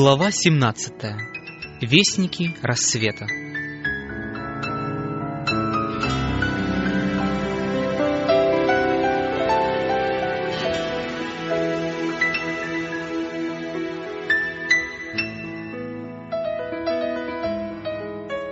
Глава 0.00 0.30
17. 0.30 0.92
Вестники 1.80 2.54
рассвета. 2.62 3.26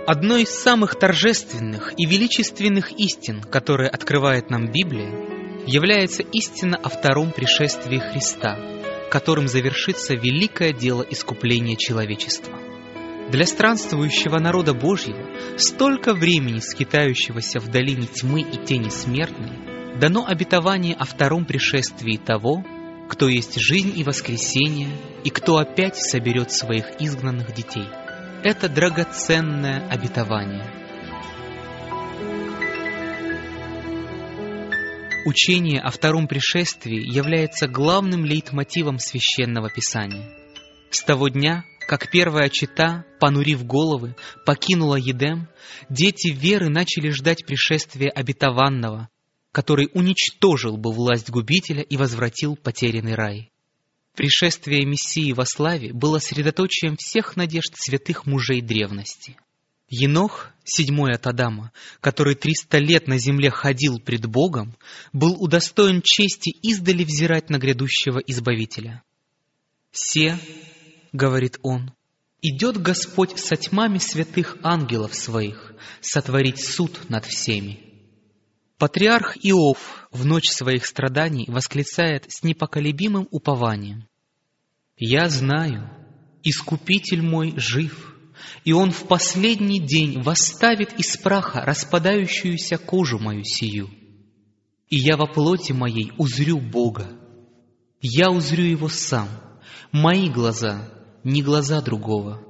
Одной 0.05 0.43
из 0.43 0.49
самых 0.49 0.95
торжественных 0.99 1.93
и 1.97 2.05
величественных 2.05 2.91
истин, 2.99 3.39
которые 3.41 3.89
открывает 3.89 4.49
нам 4.49 4.69
Библия, 4.69 5.09
является 5.65 6.23
истина 6.23 6.75
о 6.75 6.89
втором 6.89 7.31
пришествии 7.31 7.99
Христа, 7.99 8.76
которым 9.09 9.47
завершится 9.47 10.15
великое 10.15 10.73
дело 10.73 11.05
искупления 11.09 11.75
человечества. 11.75 12.57
Для 13.29 13.45
странствующего 13.45 14.39
народа 14.39 14.73
Божьего, 14.73 15.19
столько 15.57 16.13
времени 16.13 16.59
скитающегося 16.59 17.59
в 17.59 17.67
долине 17.67 18.07
тьмы 18.07 18.41
и 18.41 18.57
тени 18.57 18.89
смертной, 18.89 19.99
дано 19.99 20.25
обетование 20.25 20.95
о 20.95 21.05
втором 21.05 21.45
пришествии 21.45 22.17
того, 22.17 22.63
кто 23.09 23.27
есть 23.27 23.59
жизнь 23.59 23.93
и 23.97 24.03
воскресение, 24.03 24.89
и 25.23 25.29
кто 25.29 25.57
опять 25.57 25.97
соберет 25.97 26.51
своих 26.51 27.01
изгнанных 27.01 27.53
детей– 27.53 27.87
это 28.43 28.69
драгоценное 28.69 29.87
обетование. 29.89 30.86
Учение 35.27 35.81
о 35.81 35.91
втором 35.91 36.25
пришествии 36.25 37.03
является 37.05 37.67
главным 37.67 38.23
лейтмотивом 38.23 38.97
священного 38.97 39.69
писания. 39.69 40.25
С 40.89 41.03
того 41.03 41.27
дня, 41.27 41.65
как 41.85 42.09
первая 42.09 42.47
чита, 42.47 43.03
понурив 43.19 43.65
головы, 43.65 44.15
покинула 44.45 44.95
Едем, 44.95 45.49
дети 45.89 46.29
веры 46.29 46.69
начали 46.69 47.09
ждать 47.09 47.45
пришествия 47.45 48.09
обетованного, 48.09 49.09
который 49.51 49.89
уничтожил 49.93 50.77
бы 50.77 50.93
власть 50.93 51.29
губителя 51.29 51.81
и 51.81 51.97
возвратил 51.97 52.55
потерянный 52.55 53.15
рай. 53.15 53.51
Пришествие 54.15 54.85
Мессии 54.85 55.33
во 55.33 55.43
славе 55.43 55.91
было 55.91 56.19
средоточием 56.19 56.95
всех 56.95 57.35
надежд 57.35 57.73
святых 57.75 58.25
мужей 58.27 58.61
древности. 58.61 59.35
Енох, 59.89 60.49
седьмой 60.65 61.13
от 61.13 61.27
Адама, 61.27 61.71
который 62.01 62.35
триста 62.35 62.77
лет 62.77 63.07
на 63.07 63.17
земле 63.17 63.49
ходил 63.49 63.99
пред 63.99 64.25
Богом, 64.25 64.75
был 65.13 65.41
удостоен 65.41 66.01
чести 66.03 66.49
издали 66.61 67.03
взирать 67.03 67.49
на 67.49 67.57
грядущего 67.57 68.19
Избавителя. 68.19 69.03
«Се,— 69.91 70.37
говорит 71.13 71.57
он,— 71.63 71.93
идет 72.41 72.81
Господь 72.81 73.39
со 73.39 73.55
тьмами 73.55 73.97
святых 73.97 74.57
ангелов 74.61 75.15
своих 75.15 75.73
сотворить 76.01 76.61
суд 76.61 77.09
над 77.09 77.25
всеми. 77.25 77.87
Патриарх 78.77 79.37
Иов 79.41 80.07
в 80.11 80.25
ночь 80.25 80.49
своих 80.49 80.85
страданий 80.85 81.45
восклицает 81.47 82.25
с 82.31 82.43
непоколебимым 82.43 83.27
упованием. 83.31 84.07
«Я 84.97 85.29
знаю, 85.29 85.89
Искупитель 86.43 87.21
мой 87.21 87.53
жив, 87.57 88.16
и 88.63 88.73
Он 88.73 88.91
в 88.91 89.07
последний 89.07 89.79
день 89.79 90.21
восставит 90.21 90.99
из 90.99 91.17
праха 91.17 91.61
распадающуюся 91.61 92.77
кожу 92.77 93.19
мою 93.19 93.43
сию. 93.43 93.89
И 94.89 94.97
я 94.97 95.17
во 95.17 95.27
плоти 95.27 95.71
моей 95.71 96.11
узрю 96.17 96.59
Бога. 96.59 97.07
Я 98.01 98.29
узрю 98.29 98.63
Его 98.63 98.89
сам, 98.89 99.29
мои 99.91 100.29
глаза, 100.29 100.89
не 101.23 101.41
глаза 101.41 101.81
другого». 101.81 102.43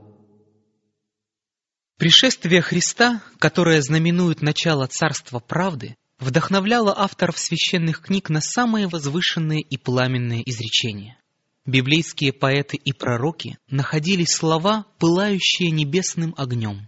Пришествие 1.97 2.61
Христа, 2.61 3.23
которое 3.39 3.81
знаменует 3.81 4.43
начало 4.43 4.85
Царства 4.85 5.39
Правды, 5.39 5.95
вдохновляло 6.19 6.93
авторов 6.95 7.39
священных 7.39 8.01
книг 8.01 8.29
на 8.29 8.39
самые 8.39 8.87
возвышенные 8.87 9.61
и 9.61 9.77
пламенные 9.77 10.47
изречения. 10.47 11.19
Библейские 11.67 12.31
поэты 12.31 12.78
и 12.78 12.94
пророки 12.94 13.57
находили 13.69 14.23
слова, 14.23 14.85
пылающие 15.00 15.69
небесным 15.69 16.33
огнем. 16.38 16.88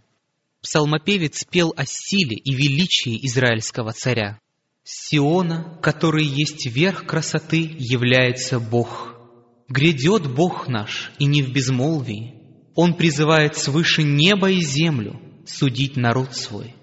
Псалмопевец 0.61 1.43
пел 1.43 1.73
о 1.75 1.83
силе 1.85 2.37
и 2.37 2.55
величии 2.55 3.19
израильского 3.27 3.91
царя. 3.91 4.39
Сиона, 4.85 5.77
который 5.81 6.23
есть 6.23 6.65
верх 6.65 7.05
красоты, 7.05 7.75
является 7.77 8.61
Бог. 8.61 9.15
Грядет 9.67 10.33
Бог 10.33 10.69
наш, 10.69 11.11
и 11.19 11.25
не 11.25 11.43
в 11.43 11.51
безмолвии. 11.51 12.35
Он 12.73 12.93
призывает 12.93 13.57
свыше 13.57 14.03
небо 14.03 14.49
и 14.49 14.61
землю 14.61 15.19
судить 15.45 15.97
народ 15.97 16.37
свой. 16.37 16.73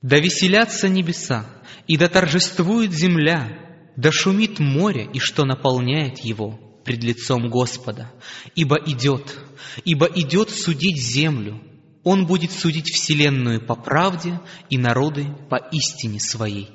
Да 0.00 0.18
веселятся 0.18 0.88
небеса, 0.88 1.44
и 1.86 1.98
да 1.98 2.08
торжествует 2.08 2.94
земля, 2.94 3.92
да 3.96 4.10
шумит 4.10 4.58
море, 4.60 5.06
и 5.12 5.18
что 5.18 5.44
наполняет 5.44 6.20
его 6.20 6.58
пред 6.88 7.04
лицом 7.04 7.50
Господа. 7.50 8.10
Ибо 8.54 8.76
идет, 8.86 9.36
ибо 9.84 10.06
идет 10.06 10.48
судить 10.48 10.98
землю, 10.98 11.62
Он 12.02 12.24
будет 12.24 12.50
судить 12.50 12.88
вселенную 12.88 13.60
по 13.60 13.74
правде 13.74 14.40
и 14.70 14.78
народы 14.78 15.26
по 15.50 15.56
истине 15.56 16.18
своей. 16.18 16.70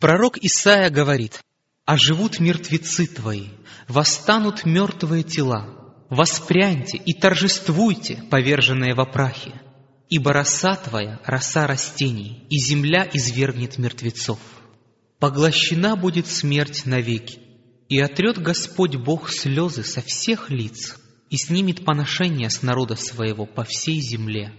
Пророк 0.00 0.38
Исаия 0.38 0.88
говорит, 0.88 1.42
«А 1.84 1.98
живут 1.98 2.40
мертвецы 2.40 3.06
твои, 3.06 3.48
восстанут 3.86 4.64
мертвые 4.64 5.24
тела, 5.24 5.94
воспряньте 6.08 6.96
и 6.96 7.12
торжествуйте, 7.12 8.22
поверженные 8.30 8.94
во 8.94 9.04
прахе, 9.04 9.52
Ибо 10.08 10.32
роса 10.32 10.74
твоя— 10.74 11.20
роса 11.26 11.66
растений, 11.66 12.46
и 12.48 12.58
земля 12.58 13.06
извергнет 13.12 13.76
мертвецов. 13.76 14.38
Поглощена 15.18 15.96
будет 15.96 16.26
смерть 16.28 16.86
навеки, 16.86 17.40
и 17.88 17.98
отрет 18.00 18.38
Господь 18.38 18.96
Бог 18.96 19.30
слезы 19.30 19.82
со 19.82 20.02
всех 20.02 20.50
лиц, 20.50 20.98
и 21.30 21.36
снимет 21.36 21.84
поношение 21.84 22.50
с 22.50 22.62
народа 22.62 22.96
своего 22.96 23.46
по 23.46 23.64
всей 23.64 24.00
земле. 24.00 24.52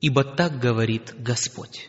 Ибо 0.00 0.24
так 0.24 0.58
говорит 0.58 1.14
Господь. 1.18 1.88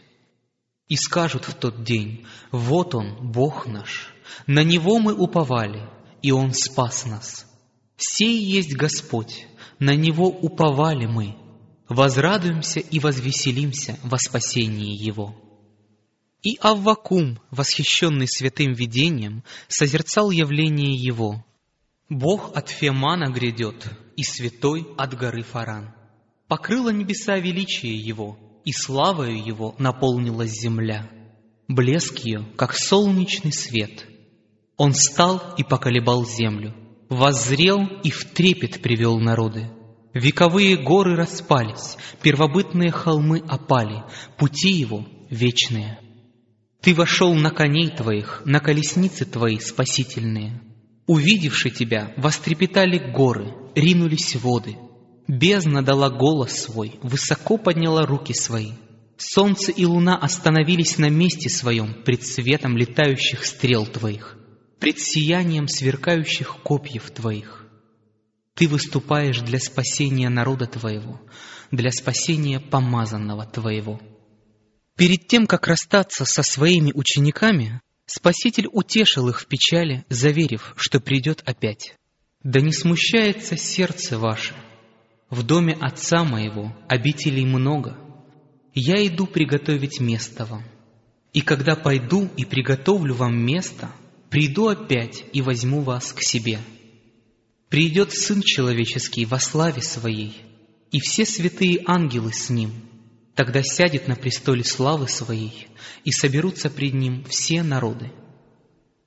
И 0.87 0.95
скажут 0.95 1.45
в 1.45 1.53
тот 1.55 1.83
день, 1.83 2.25
вот 2.51 2.95
Он, 2.95 3.31
Бог 3.31 3.65
наш, 3.65 4.13
на 4.47 4.63
Него 4.63 4.99
мы 4.99 5.13
уповали, 5.13 5.89
и 6.21 6.31
Он 6.31 6.53
спас 6.53 7.05
нас. 7.05 7.45
Сей 7.97 8.43
есть 8.43 8.75
Господь, 8.75 9.47
на 9.79 9.95
Него 9.95 10.27
уповали 10.27 11.05
мы, 11.05 11.35
возрадуемся 11.89 12.79
и 12.79 12.99
возвеселимся 12.99 13.97
во 14.03 14.17
спасении 14.17 14.95
Его. 14.95 15.35
И 16.43 16.57
Аввакум, 16.59 17.39
восхищенный 17.51 18.27
святым 18.27 18.73
видением, 18.73 19.43
созерцал 19.69 20.29
явление 20.29 20.93
Его. 20.93 21.45
Бог 22.09 22.55
от 22.55 22.67
Фемана 22.67 23.31
грядет, 23.31 23.87
и 24.17 24.23
святой 24.23 24.85
от 24.97 25.17
горы 25.17 25.43
Фаран. 25.43 25.93
Покрыло 26.49 26.89
небеса 26.89 27.37
величие 27.37 27.95
Его, 27.95 28.37
и 28.65 28.73
славою 28.73 29.41
Его 29.41 29.73
наполнилась 29.79 30.51
земля. 30.51 31.09
Блеск 31.69 32.19
ее, 32.19 32.45
как 32.57 32.75
солнечный 32.75 33.53
свет. 33.53 34.05
Он 34.75 34.93
стал 34.93 35.55
и 35.57 35.63
поколебал 35.63 36.25
землю, 36.25 36.75
воззрел 37.07 37.87
и 38.03 38.09
в 38.09 38.25
трепет 38.33 38.81
привел 38.81 39.17
народы. 39.17 39.71
Вековые 40.13 40.75
горы 40.75 41.15
распались, 41.15 41.97
первобытные 42.21 42.91
холмы 42.91 43.41
опали, 43.47 44.03
пути 44.37 44.71
его 44.71 45.05
вечные. 45.29 46.02
Ты 46.83 46.93
вошел 46.93 47.33
на 47.33 47.49
коней 47.49 47.89
твоих, 47.89 48.41
на 48.43 48.59
колесницы 48.59 49.23
твои 49.23 49.57
спасительные. 49.57 50.61
Увидевши 51.07 51.69
тебя, 51.69 52.13
вострепетали 52.17 52.97
горы, 52.97 53.53
ринулись 53.73 54.35
воды. 54.35 54.75
Бездна 55.25 55.81
дала 55.81 56.09
голос 56.09 56.51
свой, 56.51 56.99
высоко 57.01 57.57
подняла 57.57 58.05
руки 58.05 58.33
свои. 58.33 58.73
Солнце 59.15 59.71
и 59.71 59.85
луна 59.85 60.17
остановились 60.17 60.97
на 60.97 61.09
месте 61.09 61.49
своем 61.49 62.03
пред 62.03 62.25
светом 62.25 62.75
летающих 62.75 63.45
стрел 63.45 63.85
твоих, 63.85 64.37
пред 64.79 64.99
сиянием 64.99 65.69
сверкающих 65.69 66.57
копьев 66.63 67.09
твоих. 67.11 67.65
Ты 68.55 68.67
выступаешь 68.67 69.39
для 69.39 69.59
спасения 69.59 70.27
народа 70.27 70.65
Твоего, 70.65 71.21
для 71.71 71.91
спасения 71.91 72.59
помазанного 72.59 73.45
Твоего. 73.45 74.01
Перед 74.95 75.27
тем, 75.27 75.47
как 75.47 75.67
расстаться 75.67 76.25
со 76.25 76.43
своими 76.43 76.91
учениками, 76.93 77.81
Спаситель 78.05 78.67
утешил 78.71 79.29
их 79.29 79.41
в 79.41 79.47
печали, 79.47 80.05
заверив, 80.09 80.73
что 80.77 80.99
придет 80.99 81.41
опять. 81.45 81.95
«Да 82.43 82.59
не 82.59 82.73
смущается 82.73 83.57
сердце 83.57 84.19
ваше. 84.19 84.53
В 85.29 85.43
доме 85.43 85.77
Отца 85.79 86.23
моего 86.23 86.75
обителей 86.89 87.45
много. 87.45 87.97
Я 88.73 89.05
иду 89.07 89.25
приготовить 89.25 89.99
место 89.99 90.45
вам. 90.45 90.63
И 91.31 91.41
когда 91.41 91.75
пойду 91.75 92.29
и 92.35 92.43
приготовлю 92.43 93.15
вам 93.15 93.37
место, 93.43 93.89
приду 94.29 94.67
опять 94.67 95.23
и 95.31 95.41
возьму 95.41 95.81
вас 95.81 96.11
к 96.11 96.21
себе» 96.21 96.59
придет 97.73 98.11
Сын 98.11 98.43
Человеческий 98.43 99.25
во 99.25 99.39
славе 99.39 99.81
Своей, 99.81 100.35
и 100.91 100.99
все 100.99 101.25
святые 101.25 101.81
ангелы 101.87 102.31
с 102.31 102.51
Ним. 102.51 102.71
Тогда 103.35 103.63
сядет 103.63 104.07
на 104.07 104.15
престоле 104.15 104.63
славы 104.63 105.07
Своей, 105.07 105.67
и 106.03 106.11
соберутся 106.11 106.69
пред 106.69 106.93
Ним 106.93 107.23
все 107.25 107.63
народы. 107.63 108.11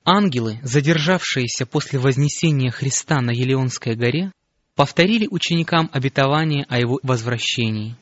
Ангелы, 0.04 0.58
задержавшиеся 0.62 1.66
после 1.66 1.98
вознесения 1.98 2.70
Христа 2.70 3.20
на 3.20 3.30
Елеонской 3.30 3.94
горе, 3.94 4.32
повторили 4.74 5.26
ученикам 5.30 5.90
обетование 5.92 6.64
о 6.68 6.78
Его 6.78 6.98
возвращении. 7.02 7.96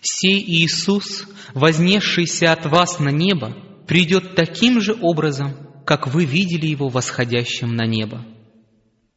«Сей 0.00 0.40
Иисус, 0.40 1.26
вознесшийся 1.54 2.52
от 2.52 2.66
вас 2.66 2.98
на 2.98 3.10
небо, 3.10 3.56
придет 3.86 4.34
таким 4.34 4.80
же 4.80 4.96
образом, 5.00 5.54
как 5.86 6.08
вы 6.08 6.24
видели 6.24 6.66
Его 6.66 6.88
восходящим 6.88 7.74
на 7.74 7.86
небо». 7.86 8.24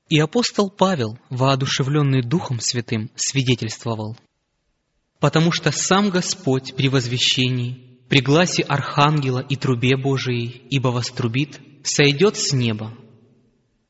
И 0.08 0.20
апостол 0.20 0.70
Павел, 0.70 1.18
воодушевленный 1.30 2.22
Духом 2.22 2.60
Святым, 2.60 3.10
свидетельствовал, 3.16 4.16
«Потому 5.20 5.52
что 5.52 5.72
сам 5.72 6.10
Господь 6.10 6.76
при 6.76 6.90
возвещении, 6.90 8.00
при 8.10 8.22
гласе 8.22 8.64
Архангела 8.64 9.40
и 9.40 9.56
трубе 9.56 9.98
Божией, 9.98 10.62
ибо 10.70 10.90
вострубит, 10.90 11.60
сойдет 11.84 12.38
с 12.38 12.54
неба». 12.54 12.94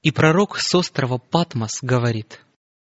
И 0.04 0.12
пророк 0.12 0.60
с 0.60 0.76
острова 0.76 1.18
Патмос 1.18 1.80
говорит, 1.82 2.42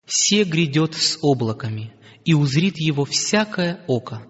«Се 0.05 0.43
грядет 0.43 0.95
с 0.95 1.19
облаками, 1.21 1.93
и 2.23 2.33
узрит 2.33 2.77
его 2.77 3.05
всякое 3.05 3.83
око». 3.87 4.25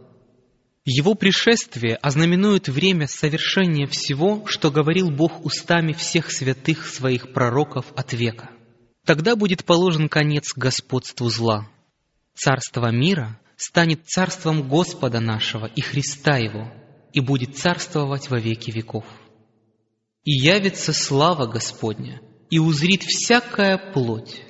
Его 0.92 1.14
пришествие 1.14 1.98
ознаменует 1.98 2.68
время 2.68 3.08
совершения 3.08 3.86
всего, 3.86 4.48
что 4.48 4.72
говорил 4.72 5.12
Бог 5.12 5.46
устами 5.46 5.94
всех 5.94 6.32
святых 6.32 6.88
своих 6.88 7.32
пророков 7.32 7.86
от 7.96 8.14
века. 8.14 8.50
Тогда 9.06 9.36
будет 9.36 9.66
положен 9.66 10.10
конец 10.10 10.52
господству 10.56 11.30
зла. 11.30 11.70
Царство 12.34 12.92
мира 12.92 13.40
станет 13.62 14.08
царством 14.08 14.68
Господа 14.68 15.20
нашего 15.20 15.66
и 15.66 15.82
Христа 15.82 16.38
Его, 16.38 16.72
и 17.14 17.20
будет 17.20 17.58
царствовать 17.58 18.30
во 18.30 18.40
веки 18.40 18.72
веков. 18.72 19.06
И 20.24 20.32
явится 20.32 20.94
слава 20.94 21.46
Господня, 21.46 22.22
и 22.50 22.60
узрит 22.60 23.04
всякая 23.04 23.78
плоть. 23.94 24.42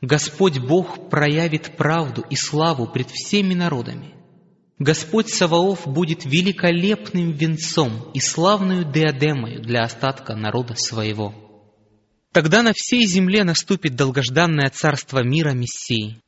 Господь 0.00 0.58
Бог 0.58 1.10
проявит 1.10 1.76
правду 1.76 2.24
и 2.30 2.36
славу 2.36 2.86
пред 2.86 3.10
всеми 3.10 3.54
народами. 3.54 4.14
Господь 4.78 5.30
Саваоф 5.30 5.86
будет 5.86 6.24
великолепным 6.24 7.32
венцом 7.32 8.10
и 8.12 8.20
славную 8.20 8.84
диадемою 8.84 9.62
для 9.62 9.82
остатка 9.82 10.36
народа 10.36 10.74
своего. 10.76 11.34
Тогда 12.32 12.62
на 12.62 12.72
всей 12.74 13.06
земле 13.06 13.42
наступит 13.44 13.96
долгожданное 13.96 14.68
царство 14.68 15.24
мира 15.24 15.52
Мессии. 15.52 16.20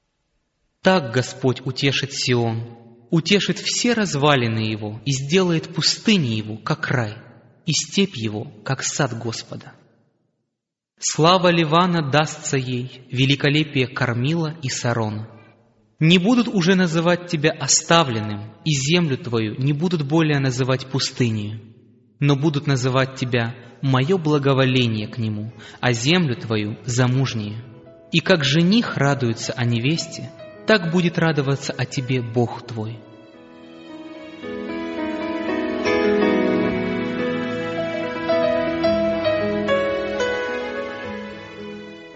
Так 0.82 1.12
Господь 1.12 1.60
утешит 1.64 2.12
Сион, 2.12 2.78
утешит 3.10 3.58
все 3.58 3.94
развалины 3.94 4.60
его 4.60 5.00
и 5.04 5.12
сделает 5.12 5.74
пустыни 5.74 6.34
его, 6.34 6.56
как 6.56 6.88
рай, 6.88 7.16
и 7.66 7.72
степь 7.72 8.16
его, 8.16 8.44
как 8.64 8.82
сад 8.82 9.18
Господа. 9.18 9.72
Слава 11.00 11.48
Ливана 11.48 12.10
дастся 12.10 12.56
ей, 12.56 13.02
великолепие 13.10 13.86
Кормила 13.86 14.56
и 14.62 14.68
Сарона. 14.68 15.28
Не 16.00 16.18
будут 16.18 16.48
уже 16.48 16.74
называть 16.74 17.28
тебя 17.28 17.50
оставленным, 17.50 18.52
и 18.64 18.70
землю 18.70 19.16
твою 19.16 19.56
не 19.56 19.72
будут 19.72 20.06
более 20.06 20.38
называть 20.38 20.86
пустыней, 20.86 21.60
но 22.20 22.36
будут 22.36 22.66
называть 22.66 23.16
тебя 23.16 23.54
мое 23.82 24.16
благоволение 24.16 25.08
к 25.08 25.18
нему, 25.18 25.52
а 25.80 25.92
землю 25.92 26.36
твою 26.36 26.78
замужнее. 26.84 27.64
И 28.12 28.20
как 28.20 28.44
жених 28.44 28.96
радуется 28.96 29.52
о 29.52 29.64
невесте, 29.64 30.30
так 30.68 30.92
будет 30.92 31.18
радоваться 31.18 31.72
о 31.72 31.84
тебе 31.86 32.20
Бог 32.20 32.64
твой. 32.64 32.98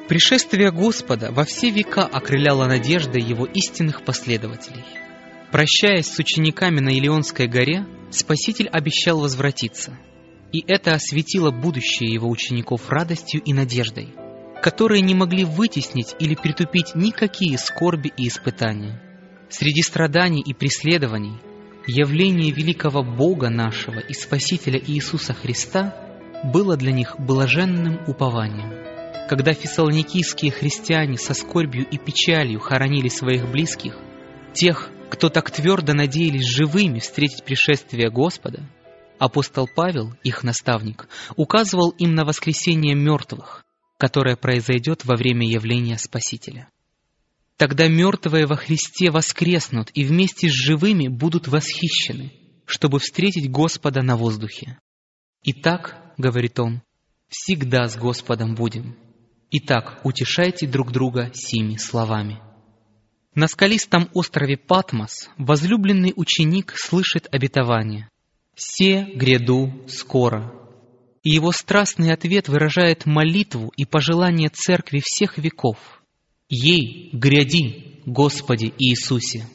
Пришествие 0.07 0.71
Господа 0.71 1.33
во 1.33 1.45
все 1.45 1.71
века 1.71 2.05
окрыляло 2.05 2.67
надеждой 2.67 3.23
Его 3.23 3.47
истинных 3.47 4.05
последователей. 4.05 4.85
Прощаясь 5.51 6.07
с 6.07 6.19
учениками 6.19 6.81
на 6.81 6.91
Илионской 6.91 7.49
горе, 7.49 7.87
Спаситель 8.11 8.69
обещал 8.69 9.19
возвратиться– 9.19 9.99
и 10.53 10.63
это 10.67 10.93
осветило 10.93 11.51
будущее 11.51 12.13
его 12.13 12.29
учеников 12.29 12.91
радостью 12.91 13.41
и 13.43 13.55
надеждой, 13.55 14.09
которые 14.63 15.03
не 15.03 15.15
могли 15.15 15.45
вытеснить 15.45 16.15
или 16.21 16.37
притупить 16.37 16.95
никакие 16.95 17.59
скорби 17.59 18.13
и 18.17 18.29
испытания. 18.29 19.03
Среди 19.51 19.83
страданий 19.83 20.41
и 20.41 20.55
преследований 20.55 21.37
явление 21.89 22.53
великого 22.53 23.03
Бога 23.03 23.51
нашего 23.51 23.99
и 23.99 24.15
Спасителя 24.15 24.79
Иисуса 24.79 25.35
Христа 25.35 25.97
было 26.45 26.77
для 26.77 26.93
них 26.93 27.17
блаженным 27.19 28.01
упованием. 28.07 28.71
Когда 29.29 29.53
фессалоникийские 29.53 30.53
христиане 30.53 31.19
со 31.19 31.35
скорбью 31.35 31.85
и 31.85 31.99
печалью 31.99 32.61
хоронили 32.61 33.09
своих 33.09 33.51
близких, 33.51 33.97
тех, 34.53 34.91
кто 35.11 35.29
так 35.29 35.51
твердо 35.51 35.93
надеялись 35.93 36.47
живыми 36.47 37.01
встретить 37.01 37.45
пришествие 37.45 38.11
Господа, 38.11 38.61
Апостол 39.19 39.69
Павел, 39.73 40.15
их 40.25 40.43
наставник, 40.43 41.09
указывал 41.37 41.91
им 41.91 42.15
на 42.15 42.25
воскресение 42.25 42.95
мертвых, 42.95 43.65
которое 44.03 44.35
произойдет 44.35 45.05
во 45.05 45.15
время 45.15 45.49
явления 45.49 45.97
Спасителя. 45.97 46.69
Тогда 47.57 47.87
мертвые 47.87 48.47
во 48.47 48.57
Христе 48.57 49.13
воскреснут 49.13 49.93
и 49.95 50.05
вместе 50.05 50.49
с 50.49 50.53
живыми 50.53 51.07
будут 51.07 51.47
восхищены, 51.47 52.33
чтобы 52.67 52.99
встретить 52.99 53.49
Господа 53.49 54.03
на 54.03 54.17
воздухе. 54.17 54.77
«Итак,— 55.45 56.03
говорит 56.19 56.59
он,— 56.59 56.83
всегда 57.29 57.87
с 57.87 57.97
Господом 57.97 58.57
будем. 58.57 58.97
Итак, 59.53 60.01
утешайте 60.03 60.67
друг 60.67 60.91
друга 60.91 61.31
сими 61.33 61.77
словами». 61.77 62.41
На 63.37 63.47
скалистом 63.47 64.11
острове 64.15 64.57
Патмос 64.57 65.31
возлюбленный 65.39 66.13
ученик 66.17 66.75
слышит 66.75 67.29
обетование. 67.31 68.09
«Се 68.57 69.05
гряду 69.15 69.85
скоро». 69.87 70.62
И 71.23 71.31
его 71.31 71.53
страстный 71.53 72.13
ответ 72.13 72.49
выражает 72.49 73.07
молитву 73.07 73.73
и 73.77 73.85
пожелание 73.85 74.49
Церкви 74.49 75.01
всех 75.05 75.39
веков. 75.39 75.79
«Ей 76.49 77.11
гряди, 77.13 78.01
Господи 78.05 78.75
Иисусе!» 78.79 79.47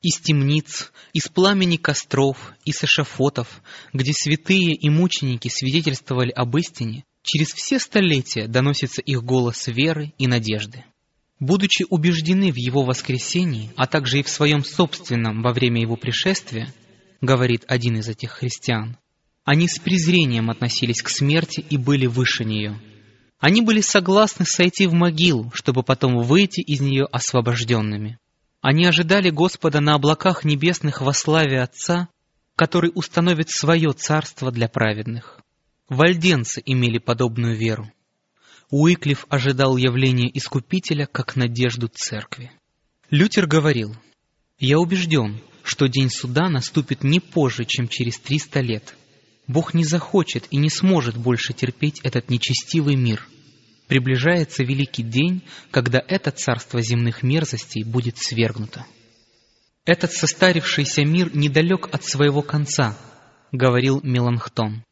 Из 0.00 0.18
темниц, 0.18 0.92
из 1.14 1.28
пламени 1.28 1.76
костров, 1.76 2.52
из 2.64 2.82
эшафотов, 2.82 3.62
где 3.92 4.12
святые 4.12 4.74
и 4.74 4.90
мученики 4.90 5.48
свидетельствовали 5.48 6.30
об 6.30 6.56
истине, 6.58 7.04
через 7.22 7.48
все 7.48 7.78
столетия 7.78 8.46
доносится 8.46 9.00
их 9.00 9.22
голос 9.22 9.66
веры 9.66 10.12
и 10.18 10.26
надежды. 10.26 10.84
Будучи 11.40 11.84
убеждены 11.88 12.52
в 12.52 12.56
Его 12.56 12.84
воскресении, 12.84 13.70
а 13.76 13.86
также 13.86 14.20
и 14.20 14.22
в 14.22 14.28
своем 14.28 14.62
собственном 14.62 15.42
во 15.42 15.52
время 15.52 15.80
Его 15.80 15.96
пришествия, 15.96 16.72
говорит 17.20 17.64
один 17.66 17.96
из 17.96 18.08
этих 18.08 18.30
христиан. 18.30 18.98
Они 19.44 19.68
с 19.68 19.78
презрением 19.78 20.50
относились 20.50 21.02
к 21.02 21.10
смерти 21.10 21.60
и 21.60 21.76
были 21.76 22.06
выше 22.06 22.44
нее. 22.44 22.80
Они 23.38 23.60
были 23.60 23.82
согласны 23.82 24.46
сойти 24.46 24.86
в 24.86 24.94
могилу, 24.94 25.50
чтобы 25.52 25.82
потом 25.82 26.18
выйти 26.22 26.60
из 26.60 26.80
нее 26.80 27.04
освобожденными. 27.12 28.18
Они 28.62 28.86
ожидали 28.86 29.28
Господа 29.28 29.80
на 29.80 29.94
облаках 29.94 30.44
небесных 30.44 31.02
во 31.02 31.12
славе 31.12 31.60
Отца, 31.60 32.08
который 32.56 32.90
установит 32.94 33.50
свое 33.50 33.92
царство 33.92 34.50
для 34.50 34.68
праведных. 34.68 35.40
Вальденцы 35.90 36.62
имели 36.64 36.96
подобную 36.96 37.54
веру. 37.54 37.92
Уиклиф 38.70 39.26
ожидал 39.28 39.76
явления 39.76 40.30
Искупителя 40.32 41.04
как 41.04 41.36
надежду 41.36 41.88
Церкви. 41.88 42.50
Лютер 43.10 43.46
говорил, 43.46 43.94
«Я 44.58 44.78
убежден, 44.78 45.42
что 45.62 45.86
день 45.86 46.08
суда 46.08 46.48
наступит 46.48 47.04
не 47.04 47.20
позже, 47.20 47.66
чем 47.66 47.88
через 47.88 48.18
300 48.18 48.60
лет. 48.60 48.94
Бог 49.46 49.74
не 49.74 49.84
захочет 49.84 50.46
и 50.50 50.56
не 50.56 50.70
сможет 50.70 51.16
больше 51.16 51.52
терпеть 51.52 52.00
этот 52.02 52.30
нечестивый 52.30 52.96
мир. 52.96 53.26
Приближается 53.86 54.64
великий 54.64 55.02
день, 55.02 55.42
когда 55.70 56.02
это 56.06 56.30
царство 56.30 56.80
земных 56.80 57.22
мерзостей 57.22 57.84
будет 57.84 58.16
свергнуто. 58.18 58.86
Этот 59.84 60.12
состарившийся 60.12 61.04
мир 61.04 61.36
недалек 61.36 61.88
от 61.92 62.04
своего 62.04 62.40
конца, 62.40 62.96
говорил 63.52 64.00
Меланхтон. 64.02 64.82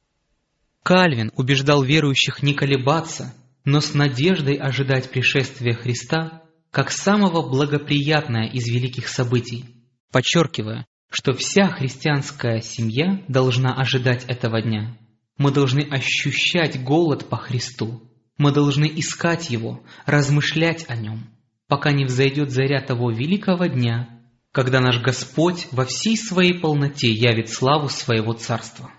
Кальвин 0.82 1.32
убеждал 1.36 1.82
верующих 1.82 2.42
не 2.42 2.52
колебаться, 2.52 3.34
но 3.64 3.80
с 3.80 3.94
надеждой 3.94 4.56
ожидать 4.56 5.10
пришествия 5.10 5.74
Христа 5.74 6.42
как 6.70 6.90
самого 6.90 7.48
благоприятное 7.48 8.48
из 8.48 8.66
великих 8.66 9.08
событий 9.08 9.64
подчеркивая, 10.12 10.86
что 11.12 11.34
вся 11.34 11.68
христианская 11.68 12.62
семья 12.62 13.22
должна 13.28 13.74
ожидать 13.74 14.24
этого 14.24 14.62
дня. 14.62 14.96
Мы 15.36 15.50
должны 15.50 15.80
ощущать 15.80 16.82
голод 16.82 17.28
по 17.28 17.36
Христу. 17.36 18.02
Мы 18.38 18.50
должны 18.50 18.86
искать 18.86 19.50
Его, 19.50 19.82
размышлять 20.06 20.86
о 20.88 20.96
Нем, 20.96 21.28
пока 21.68 21.92
не 21.92 22.06
взойдет 22.06 22.50
заря 22.50 22.80
того 22.80 23.10
великого 23.10 23.66
дня, 23.66 24.08
когда 24.52 24.80
наш 24.80 25.02
Господь 25.02 25.68
во 25.70 25.84
всей 25.84 26.16
своей 26.16 26.58
полноте 26.58 27.12
явит 27.12 27.50
славу 27.50 27.90
своего 27.90 28.32
Царства. 28.32 28.90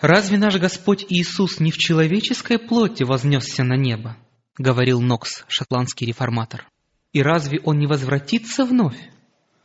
«Разве 0.00 0.38
наш 0.38 0.56
Господь 0.56 1.06
Иисус 1.08 1.60
не 1.60 1.70
в 1.70 1.78
человеческой 1.78 2.58
плоти 2.58 3.04
вознесся 3.04 3.62
на 3.62 3.76
небо?»— 3.76 4.16
говорил 4.58 5.00
Нокс, 5.00 5.44
шотландский 5.46 6.08
реформатор. 6.08 6.66
«И 7.12 7.22
разве 7.22 7.60
Он 7.60 7.78
не 7.78 7.86
возвратится 7.86 8.64
вновь? 8.64 8.98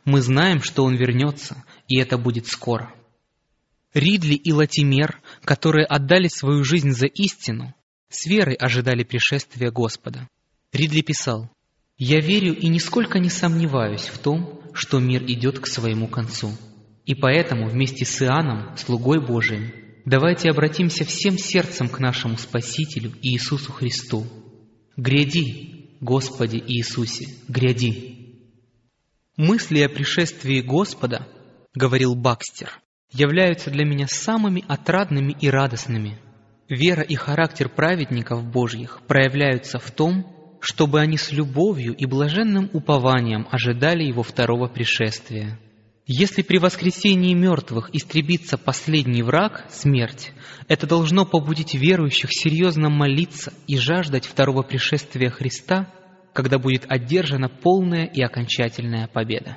Мы 0.04 0.20
знаем, 0.22 0.62
что 0.62 0.84
Он 0.84 0.94
вернется, 0.94 1.64
и 1.86 1.98
это 1.98 2.18
будет 2.18 2.46
скоро». 2.46 2.94
Ридли 3.94 4.34
и 4.34 4.52
Латимер, 4.52 5.20
которые 5.44 5.86
отдали 5.86 6.28
свою 6.28 6.62
жизнь 6.62 6.92
за 6.92 7.06
истину, 7.06 7.74
с 8.10 8.26
верой 8.26 8.54
ожидали 8.54 9.02
пришествия 9.02 9.70
Господа. 9.70 10.28
Ридли 10.72 11.00
писал, 11.00 11.50
«Я 11.96 12.20
верю 12.20 12.54
и 12.54 12.68
нисколько 12.68 13.18
не 13.18 13.30
сомневаюсь 13.30 14.08
в 14.08 14.18
том, 14.18 14.62
что 14.74 14.98
мир 14.98 15.22
идет 15.24 15.58
к 15.58 15.66
своему 15.66 16.06
концу. 16.06 16.52
И 17.06 17.14
поэтому 17.14 17.68
вместе 17.68 18.04
с 18.04 18.22
Иоанном, 18.22 18.76
слугой 18.76 19.20
Божиим, 19.24 19.72
давайте 20.04 20.50
обратимся 20.50 21.04
всем 21.04 21.38
сердцем 21.38 21.88
к 21.88 21.98
нашему 21.98 22.36
Спасителю 22.36 23.12
Иисусу 23.22 23.72
Христу. 23.72 24.26
Гряди, 24.96 25.96
Господи 26.00 26.62
Иисусе, 26.64 27.28
гряди!» 27.48 28.17
«Мысли 29.38 29.82
о 29.82 29.88
пришествии 29.88 30.60
Господа,— 30.60 31.28
говорил 31.76 32.16
Бакстер, 32.16 32.80
являются 33.12 33.70
для 33.70 33.84
меня 33.84 34.08
самыми 34.08 34.64
отрадными 34.66 35.30
и 35.40 35.48
радостными. 35.48 36.18
Вера 36.68 37.02
и 37.02 37.14
характер 37.14 37.68
праведников 37.68 38.42
Божьих 38.42 39.00
проявляются 39.06 39.78
в 39.78 39.92
том, 39.92 40.58
чтобы 40.60 40.98
они 40.98 41.16
с 41.16 41.30
любовью 41.30 41.94
и 41.94 42.04
блаженным 42.04 42.68
упованием 42.72 43.46
ожидали 43.52 44.02
Его 44.02 44.24
второго 44.24 44.66
пришествия. 44.66 45.60
Если 46.04 46.42
при 46.42 46.58
воскресении 46.58 47.32
мертвых 47.32 47.94
истребится 47.94 48.58
последний 48.58 49.22
враг, 49.22 49.66
смерть, 49.70 50.32
это 50.66 50.88
должно 50.88 51.24
побудить 51.24 51.76
верующих 51.76 52.30
серьезно 52.32 52.90
молиться 52.90 53.52
и 53.68 53.76
жаждать 53.78 54.26
второго 54.26 54.62
пришествия 54.62 55.30
Христа, 55.30 55.94
когда 56.38 56.60
будет 56.60 56.84
одержана 56.88 57.48
полная 57.48 58.04
и 58.04 58.22
окончательная 58.22 59.08
победа. 59.08 59.56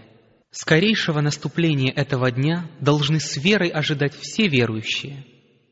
Скорейшего 0.49 1.21
наступления 1.21 1.93
этого 1.93 2.31
дня 2.31 2.71
должны 2.79 3.19
с 3.19 3.37
верой 3.37 3.69
ожидать 3.69 4.15
все 4.15 4.47
верующие. 4.47 5.23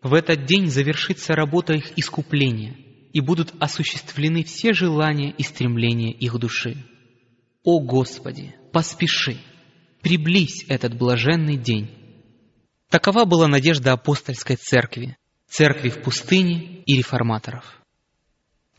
В 0.04 0.14
этот 0.14 0.46
день 0.46 0.68
завершится 0.68 1.34
работа 1.34 1.74
их 1.74 1.98
искупления, 1.98 2.76
и 3.12 3.22
будут 3.22 3.56
осуществлены 3.60 4.44
все 4.44 4.72
желания 4.72 5.32
и 5.36 5.42
стремления 5.42 6.12
их 6.12 6.38
души. 6.38 6.78
О 7.64 7.80
Господи, 7.80 8.54
поспеши, 8.72 9.38
приблизь 10.02 10.64
этот 10.68 10.96
блаженный 10.96 11.58
день. 11.58 11.90
Такова 12.92 13.26
была 13.26 13.48
надежда 13.48 13.94
апостольской 13.94 14.58
церкви, 14.58 15.18
церкви 15.50 15.90
в 15.90 16.04
пустыне 16.04 16.84
и 16.86 16.96
реформаторов. 16.96 17.79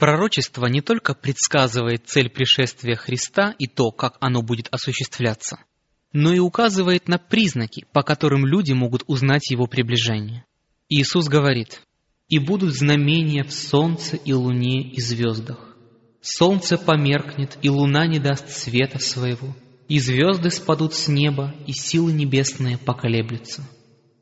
Пророчество 0.01 0.67
не 0.67 0.81
только 0.81 1.15
предсказывает 1.15 2.09
цель 2.09 2.29
пришествия 2.29 2.97
Христа 2.97 3.55
и 3.59 3.69
то, 3.69 3.93
как 3.93 4.17
оно 4.21 4.43
будет 4.43 4.67
осуществляться– 4.73 5.59
но 6.13 6.33
и 6.33 6.39
указывает 6.39 7.09
на 7.09 7.19
признаки, 7.19 7.87
по 7.93 8.03
которым 8.03 8.47
люди 8.47 8.73
могут 8.73 9.05
узнать 9.07 9.51
его 9.51 9.67
приближение. 9.67 10.45
Иисус 10.89 11.29
говорит, 11.29 11.83
«И 12.29 12.39
будут 12.39 12.75
знамения 12.75 13.45
в 13.45 13.53
солнце 13.53 14.17
и 14.17 14.33
луне 14.33 14.83
и 14.83 15.01
звездах. 15.01 15.77
Солнце 16.21 16.77
померкнет, 16.79 17.59
и 17.63 17.69
луна 17.69 18.07
не 18.07 18.19
даст 18.19 18.51
света 18.51 18.99
своего, 18.99 19.57
и 19.89 19.99
звезды 19.99 20.51
спадут 20.51 20.95
с 20.95 21.09
неба, 21.09 21.55
и 21.67 21.73
силы 21.73 22.13
небесные 22.13 22.77
поколеблются. 22.77 23.67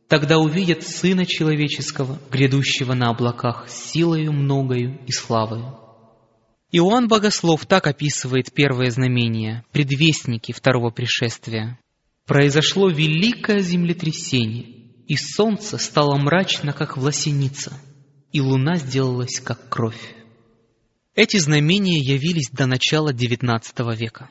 Тогда 0.08 0.38
увидят 0.38 0.82
Сына 0.84 1.26
Человеческого, 1.26 2.18
грядущего 2.30 2.94
на 2.94 3.10
облаках, 3.10 3.68
силою 3.68 4.32
многою 4.32 4.98
и 5.06 5.12
славою». 5.12 5.78
Иоанн 6.70 7.08
Богослов 7.08 7.64
так 7.66 7.86
описывает 7.86 8.52
первое 8.52 8.90
знамение, 8.90 9.64
предвестники 9.72 10.52
второго 10.52 10.90
пришествия. 10.90 11.78
«Произошло 12.26 12.90
великое 12.90 13.60
землетрясение, 13.60 14.66
и 15.06 15.16
солнце 15.16 15.78
стало 15.78 16.16
мрачно, 16.16 16.72
как 16.72 16.98
власеница, 16.98 17.72
и 18.32 18.40
луна 18.40 18.76
сделалась, 18.76 19.40
как 19.40 19.68
кровь». 19.70 20.14
Эти 21.14 21.38
знамения 21.38 21.98
явились 21.98 22.50
до 22.52 22.66
начала 22.66 23.12
XIX 23.12 23.96
века. 23.96 24.30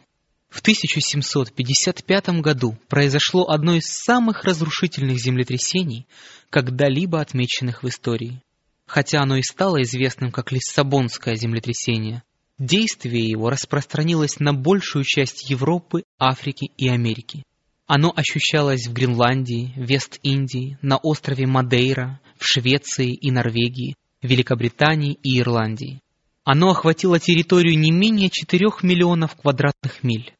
В 0.49 0.61
1755 0.61 2.41
году 2.41 2.77
произошло 2.87 3.49
одно 3.49 3.75
из 3.75 3.85
самых 3.85 4.43
разрушительных 4.43 5.19
землетрясений, 5.19 6.07
когда-либо 6.49 7.21
отмеченных 7.21 7.83
в 7.83 7.87
истории. 7.87 8.41
Хотя 8.85 9.21
оно 9.21 9.37
и 9.37 9.41
стало 9.41 9.81
известным 9.81 10.31
как 10.31 10.51
Лиссабонское 10.51 11.35
землетрясение, 11.35 12.23
Действие 12.59 13.29
его 13.29 13.51
распространилось 13.51 14.39
на 14.39 14.51
большую 14.51 15.03
часть 15.05 15.47
Европы, 15.49 16.03
Африки 16.17 16.71
и 16.75 16.89
Америки. 16.89 17.43
Оно 17.85 18.11
ощущалось 18.15 18.87
в 18.87 18.93
Гренландии, 18.93 19.73
Вест-Индии, 19.75 20.77
на 20.81 20.97
острове 20.97 21.45
Мадейра, 21.45 22.19
в 22.37 22.45
Швеции 22.45 23.13
и 23.13 23.29
Норвегии, 23.29 23.95
Великобритании 24.23 25.19
и 25.21 25.39
Ирландии. 25.39 26.01
Оно 26.43 26.71
охватило 26.71 27.19
территорию 27.19 27.77
не 27.77 27.91
менее 27.91 28.29
4 28.31 28.65
миллионов 28.81 29.35
квадратных 29.35 30.01
миль. 30.01 30.33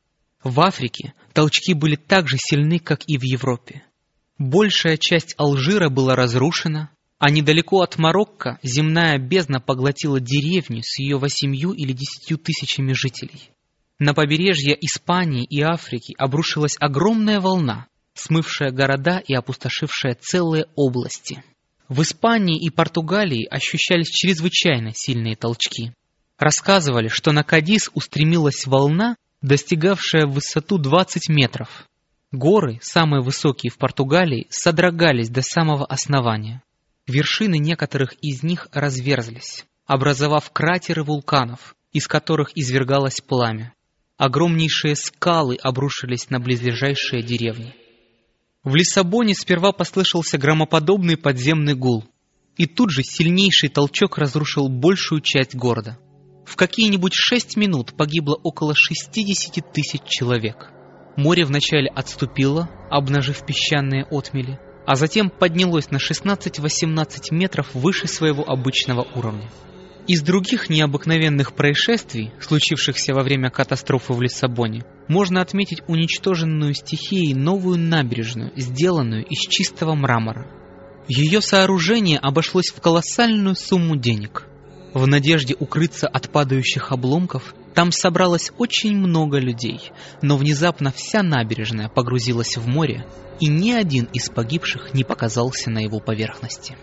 В 0.43 0.59
Африке 0.61 1.13
толчки 1.33 1.73
были 1.73 1.95
так 1.95 2.27
же 2.27 2.37
сильны, 2.39 2.79
как 2.79 3.01
и 3.07 3.17
в 3.17 3.23
Европе. 3.23 3.83
Большая 4.37 4.97
часть 4.97 5.33
Алжира 5.37 5.89
была 5.89 6.15
разрушена, 6.15 6.91
а 7.19 7.31
недалеко 7.31 7.81
от 7.81 7.97
Марокко 7.97 8.59
земная 8.61 9.17
бездна 9.17 9.59
поглотила 9.59 10.19
деревню 10.19 10.81
с 10.83 10.99
ее 10.99 11.17
восемью 11.17 11.71
или 11.71 11.91
десятью 11.91 12.37
тысячами 12.37 12.93
жителей. 12.93 13.49
На 13.99 14.13
побережье 14.13 14.77
Испании 14.79 15.43
и 15.43 15.61
Африки 15.61 16.13
обрушилась 16.19 16.75
огромная 16.79 17.39
волна, 17.39 17.87
смывшая 18.13 18.71
города 18.71 19.19
и 19.25 19.33
опустошившая 19.33 20.15
целые 20.21 20.67
области. 20.75 21.43
В 21.89 22.03
Испании 22.03 22.63
и 22.63 22.69
Португалии 22.69 23.47
ощущались 23.49 24.09
чрезвычайно 24.09 24.91
сильные 24.93 25.35
толчки. 25.35 25.93
Рассказывали, 26.37 27.07
что 27.07 27.31
на 27.31 27.43
Кадис 27.43 27.89
устремилась 27.95 28.67
волна, 28.67 29.15
достигавшая 29.41 30.25
в 30.25 30.33
высоту 30.33 30.77
20 30.77 31.29
метров. 31.29 31.87
Горы, 32.31 32.79
самые 32.81 33.21
высокие 33.21 33.71
в 33.71 33.77
Португалии, 33.77 34.47
содрогались 34.49 35.29
до 35.29 35.41
самого 35.41 35.85
основания. 35.85 36.61
Вершины 37.07 37.57
некоторых 37.57 38.13
из 38.21 38.43
них 38.43 38.67
разверзлись, 38.73 39.65
образовав 39.85 40.51
кратеры 40.51 41.03
вулканов, 41.03 41.75
из 41.93 42.07
которых 42.07 42.51
извергалось 42.55 43.21
пламя. 43.21 43.73
Огромнейшие 44.17 44.95
скалы 44.95 45.55
обрушились 45.61 46.29
на 46.29 46.39
близлежащие 46.39 47.21
деревни. 47.21 47.75
В 48.63 48.75
Лиссабоне 48.75 49.33
сперва 49.33 49.71
послышался 49.71 50.37
громоподобный 50.37 51.15
подземный 51.15 51.75
гул, 51.75 52.03
и 52.57 52.65
тут 52.65 52.89
же 52.89 53.03
сильнейший 53.03 53.69
толчок 53.69 54.17
разрушил 54.17 54.67
большую 54.67 55.21
часть 55.21 55.55
города. 55.55 55.97
В 56.47 56.55
какие-нибудь 56.55 57.11
шесть 57.13 57.57
минут 57.57 57.93
погибло 57.93 58.39
около 58.41 58.73
60 58.73 59.73
тысяч 59.73 60.01
человек. 60.07 60.71
Море 61.17 61.43
вначале 61.43 61.89
отступило, 61.89 62.69
обнажив 62.89 63.45
песчаные 63.45 64.05
отмели, 64.09 64.57
а 64.85 64.95
затем 64.95 65.29
поднялось 65.29 65.91
на 65.91 65.97
16-18 65.97 67.05
метров 67.31 67.75
выше 67.75 68.07
своего 68.07 68.49
обычного 68.49 69.05
уровня. 69.13 69.49
Из 70.07 70.21
других 70.21 70.69
необыкновенных 70.69 71.53
происшествий, 71.53 72.31
случившихся 72.39 73.13
во 73.13 73.23
время 73.23 73.49
катастрофы 73.49 74.13
в 74.13 74.21
Лиссабоне, 74.21 74.85
можно 75.09 75.41
отметить 75.41 75.81
уничтоженную 75.89 76.73
стихией 76.75 77.33
новую 77.33 77.77
набережную, 77.77 78.53
сделанную 78.55 79.25
из 79.25 79.39
чистого 79.39 79.95
мрамора. 79.95 80.47
Ее 81.09 81.41
сооружение 81.41 82.19
обошлось 82.19 82.69
в 82.69 82.79
колоссальную 82.79 83.55
сумму 83.55 83.97
денег. 83.97 84.47
В 84.97 85.05
надежде 85.05 85.55
укрыться 85.59 86.07
от 86.07 86.31
падающих 86.31 86.91
обломков, 86.91 87.53
там 87.75 87.91
собралось 87.91 88.51
очень 88.57 88.97
много 88.97 89.37
людей, 89.37 89.91
но 90.23 90.37
внезапно 90.37 90.91
вся 90.91 91.21
набережная 91.21 91.87
погрузилась 91.87 92.57
в 92.57 92.67
море, 92.67 93.05
и 93.39 93.45
ни 93.45 93.69
один 93.69 94.05
из 94.05 94.27
погибших 94.29 94.95
не 94.95 95.03
показался 95.03 95.69
на 95.69 95.83
его 95.83 95.99
поверхности. 95.99 96.77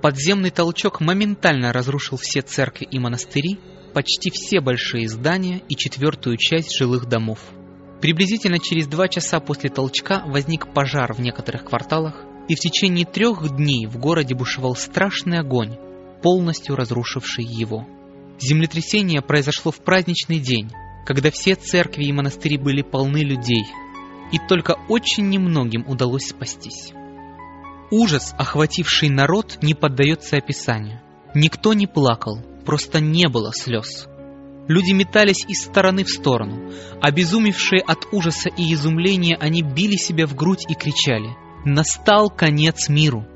Подземный 0.00 0.48
толчок 0.48 1.02
моментально 1.02 1.74
разрушил 1.74 2.16
все 2.16 2.40
церкви 2.40 2.88
и 2.90 2.98
монастыри, 2.98 3.60
почти 3.92 4.30
все 4.30 4.62
большие 4.62 5.06
здания 5.06 5.60
и 5.68 5.76
четвертую 5.76 6.38
часть 6.38 6.74
жилых 6.74 7.04
домов. 7.04 7.40
Приблизительно 8.00 8.58
через 8.58 8.86
два 8.86 9.08
часа 9.08 9.40
после 9.40 9.68
толчка 9.68 10.22
возник 10.24 10.72
пожар 10.72 11.12
в 11.12 11.20
некоторых 11.20 11.66
кварталах, 11.66 12.24
и 12.48 12.54
в 12.54 12.58
течение 12.60 13.04
трех 13.04 13.46
дней 13.54 13.86
в 13.86 13.98
городе 13.98 14.34
бушевал 14.34 14.74
страшный 14.74 15.40
огонь, 15.40 15.76
полностью 16.22 16.76
разрушивший 16.76 17.44
его. 17.44 17.86
Землетрясение 18.40 19.20
произошло 19.20 19.70
в 19.70 19.80
праздничный 19.80 20.38
день, 20.38 20.70
когда 21.06 21.30
все 21.30 21.54
церкви 21.54 22.04
и 22.04 22.12
монастыри 22.12 22.56
были 22.56 22.82
полны 22.82 23.18
людей, 23.18 23.64
и 24.32 24.38
только 24.48 24.76
очень 24.88 25.28
немногим 25.28 25.84
удалось 25.86 26.28
спастись. 26.28 26.92
Ужас, 27.90 28.34
охвативший 28.38 29.08
народ, 29.08 29.58
не 29.62 29.74
поддается 29.74 30.36
описанию. 30.36 31.00
Никто 31.34 31.74
не 31.74 31.86
плакал, 31.86 32.40
просто 32.64 33.00
не 33.00 33.28
было 33.28 33.52
слез. 33.52 34.06
Люди 34.68 34.92
метались 34.92 35.44
из 35.48 35.62
стороны 35.62 36.04
в 36.04 36.08
сторону. 36.08 36.70
Обезумевшие 37.00 37.80
от 37.80 38.06
ужаса 38.12 38.48
и 38.48 38.72
изумления, 38.72 39.36
они 39.40 39.62
били 39.62 39.96
себя 39.96 40.26
в 40.26 40.36
грудь 40.36 40.64
и 40.68 40.74
кричали 40.74 41.30
«Настал 41.64 42.30
конец 42.30 42.88
миру!». 42.88 43.26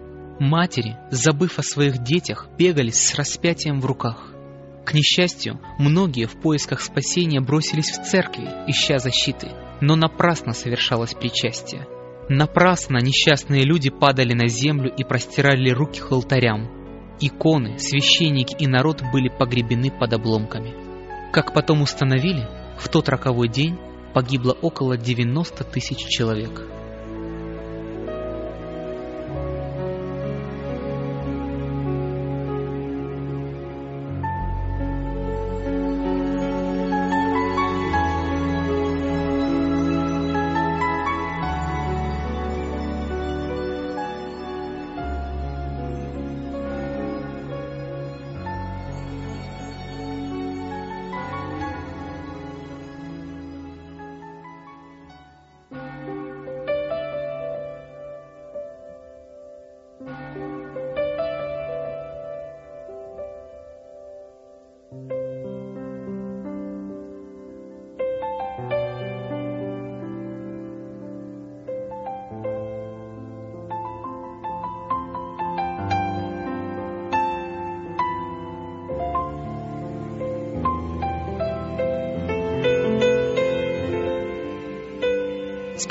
Матери, 0.40 0.96
забыв 1.10 1.58
о 1.58 1.62
своих 1.62 2.02
детях, 2.02 2.48
бегали 2.58 2.90
с 2.90 3.14
распятием 3.14 3.80
в 3.80 3.86
руках. 3.86 4.32
К 4.84 4.92
несчастью, 4.92 5.60
многие 5.78 6.26
в 6.26 6.40
поисках 6.40 6.80
спасения 6.80 7.40
бросились 7.40 7.90
в 7.90 8.04
церкви, 8.04 8.48
ища 8.66 8.98
защиты, 8.98 9.48
но 9.80 9.94
напрасно 9.94 10.52
совершалось 10.52 11.14
причастие. 11.14 11.86
Напрасно 12.28 12.98
несчастные 12.98 13.62
люди 13.62 13.90
падали 13.90 14.32
на 14.32 14.48
землю 14.48 14.92
и 14.94 15.04
простирали 15.04 15.70
руки 15.70 16.00
к 16.00 16.10
алтарям. 16.10 16.68
Иконы, 17.20 17.78
священники 17.78 18.56
и 18.58 18.66
народ 18.66 19.02
были 19.12 19.28
погребены 19.28 19.90
под 19.90 20.14
обломками. 20.14 20.74
Как 21.32 21.52
потом 21.54 21.82
установили, 21.82 22.48
в 22.78 22.88
тот 22.88 23.08
роковой 23.08 23.48
день 23.48 23.78
погибло 24.14 24.52
около 24.52 24.96
90 24.96 25.64
тысяч 25.64 25.98
человек. 26.08 26.62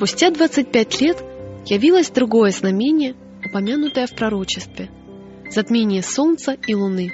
Спустя 0.04 0.32
25 0.32 1.00
лет 1.00 1.24
явилось 1.66 2.10
другое 2.10 2.52
знамение, 2.52 3.16
упомянутое 3.46 4.06
в 4.06 4.14
пророчестве– 4.14 4.90
затмение 5.50 6.04
Солнца 6.04 6.58
и 6.68 6.76
Луны. 6.76 7.14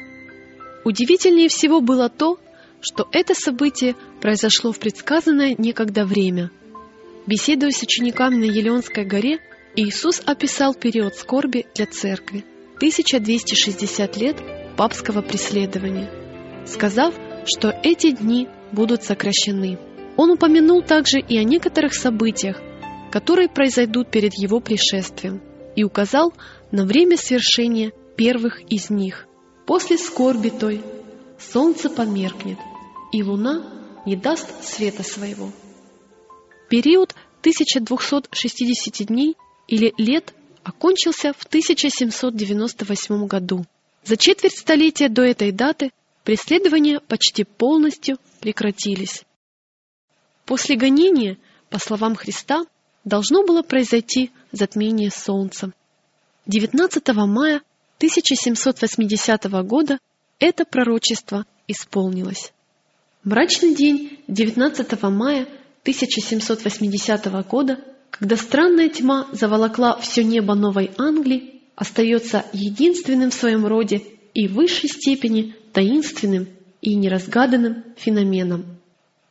Удивительнее 0.86 1.50
всего 1.50 1.82
было 1.82 2.10
то, 2.10 2.40
что 2.82 3.08
это 3.12 3.36
событие 3.36 3.96
произошло 4.22 4.72
в 4.72 4.80
предсказанное 4.80 5.54
некогда 5.56 6.04
время. 6.04 6.50
Беседуя 7.28 7.70
с 7.70 7.84
учениками 7.84 8.38
на 8.38 8.46
Елеонской 8.46 9.06
горе, 9.06 9.38
Иисус 9.76 10.24
описал 10.26 10.74
период 10.74 11.14
скорби 11.14 11.68
для 11.76 11.86
церкви– 11.86 12.44
1260 12.78 14.18
лет 14.18 14.38
папского 14.76 15.22
преследования, 15.22 16.10
сказав, 16.66 17.14
что 17.46 17.70
эти 17.84 18.10
дни 18.10 18.48
будут 18.72 19.04
сокращены. 19.04 19.78
Он 20.18 20.32
упомянул 20.32 20.82
также 20.82 21.20
и 21.20 21.38
о 21.38 21.44
некоторых 21.44 21.94
событиях, 21.94 22.60
которые 23.12 23.50
произойдут 23.50 24.12
перед 24.12 24.34
его 24.36 24.60
пришествием, 24.60 25.42
и 25.76 25.84
указал 25.84 26.34
на 26.72 26.86
время 26.86 27.18
свершения 27.18 27.92
первых 28.16 28.62
из 28.70 28.90
них. 28.90 29.28
После 29.66 29.98
скорби 29.98 30.50
той 30.50 30.84
солнце 31.38 31.90
померкнет, 31.90 32.58
и 33.12 33.24
луна 33.24 33.64
не 34.06 34.16
даст 34.16 34.64
света 34.64 35.04
своего. 35.04 35.52
Период 36.70 37.16
1260 37.42 39.08
дней 39.08 39.36
или 39.68 39.94
лет 39.98 40.34
окончился 40.64 41.34
в 41.34 41.44
1798 41.46 43.26
году. 43.26 43.66
За 44.04 44.18
четверть 44.18 44.58
столетия 44.58 45.10
до 45.10 45.24
этой 45.24 45.52
даты 45.52 45.92
преследования 46.24 47.00
почти 47.00 47.44
полностью 47.44 48.18
прекратились. 48.40 49.24
После 50.46 50.76
гонения, 50.76 51.38
по 51.70 51.80
словам 51.80 52.16
Христа, 52.16 52.66
должно 53.10 53.44
было 53.44 53.64
произойти 53.64 54.32
затмение 54.52 55.10
Солнца. 55.10 55.74
19 56.46 57.08
мая 57.16 57.62
1780 57.98 59.44
года 59.66 60.00
это 60.40 60.64
пророчество 60.64 61.46
исполнилось. 61.68 62.54
Мрачный 63.24 63.76
день 63.76 64.20
19 64.28 65.02
мая 65.04 65.48
1780 65.82 67.48
года, 67.48 67.80
когда 68.12 68.38
странная 68.38 68.90
тьма 68.90 69.28
заволокла 69.34 70.00
все 70.00 70.24
небо 70.24 70.56
Новой 70.56 70.92
Англии, 70.98 71.62
остается 71.76 72.46
единственным 72.54 73.32
в 73.32 73.34
своем 73.34 73.66
роде 73.66 74.02
и 74.34 74.48
в 74.48 74.54
высшей 74.54 74.90
степени 74.90 75.56
таинственным 75.74 76.48
и 76.82 76.96
неразгаданным 76.96 77.84
феноменом. 77.98 78.79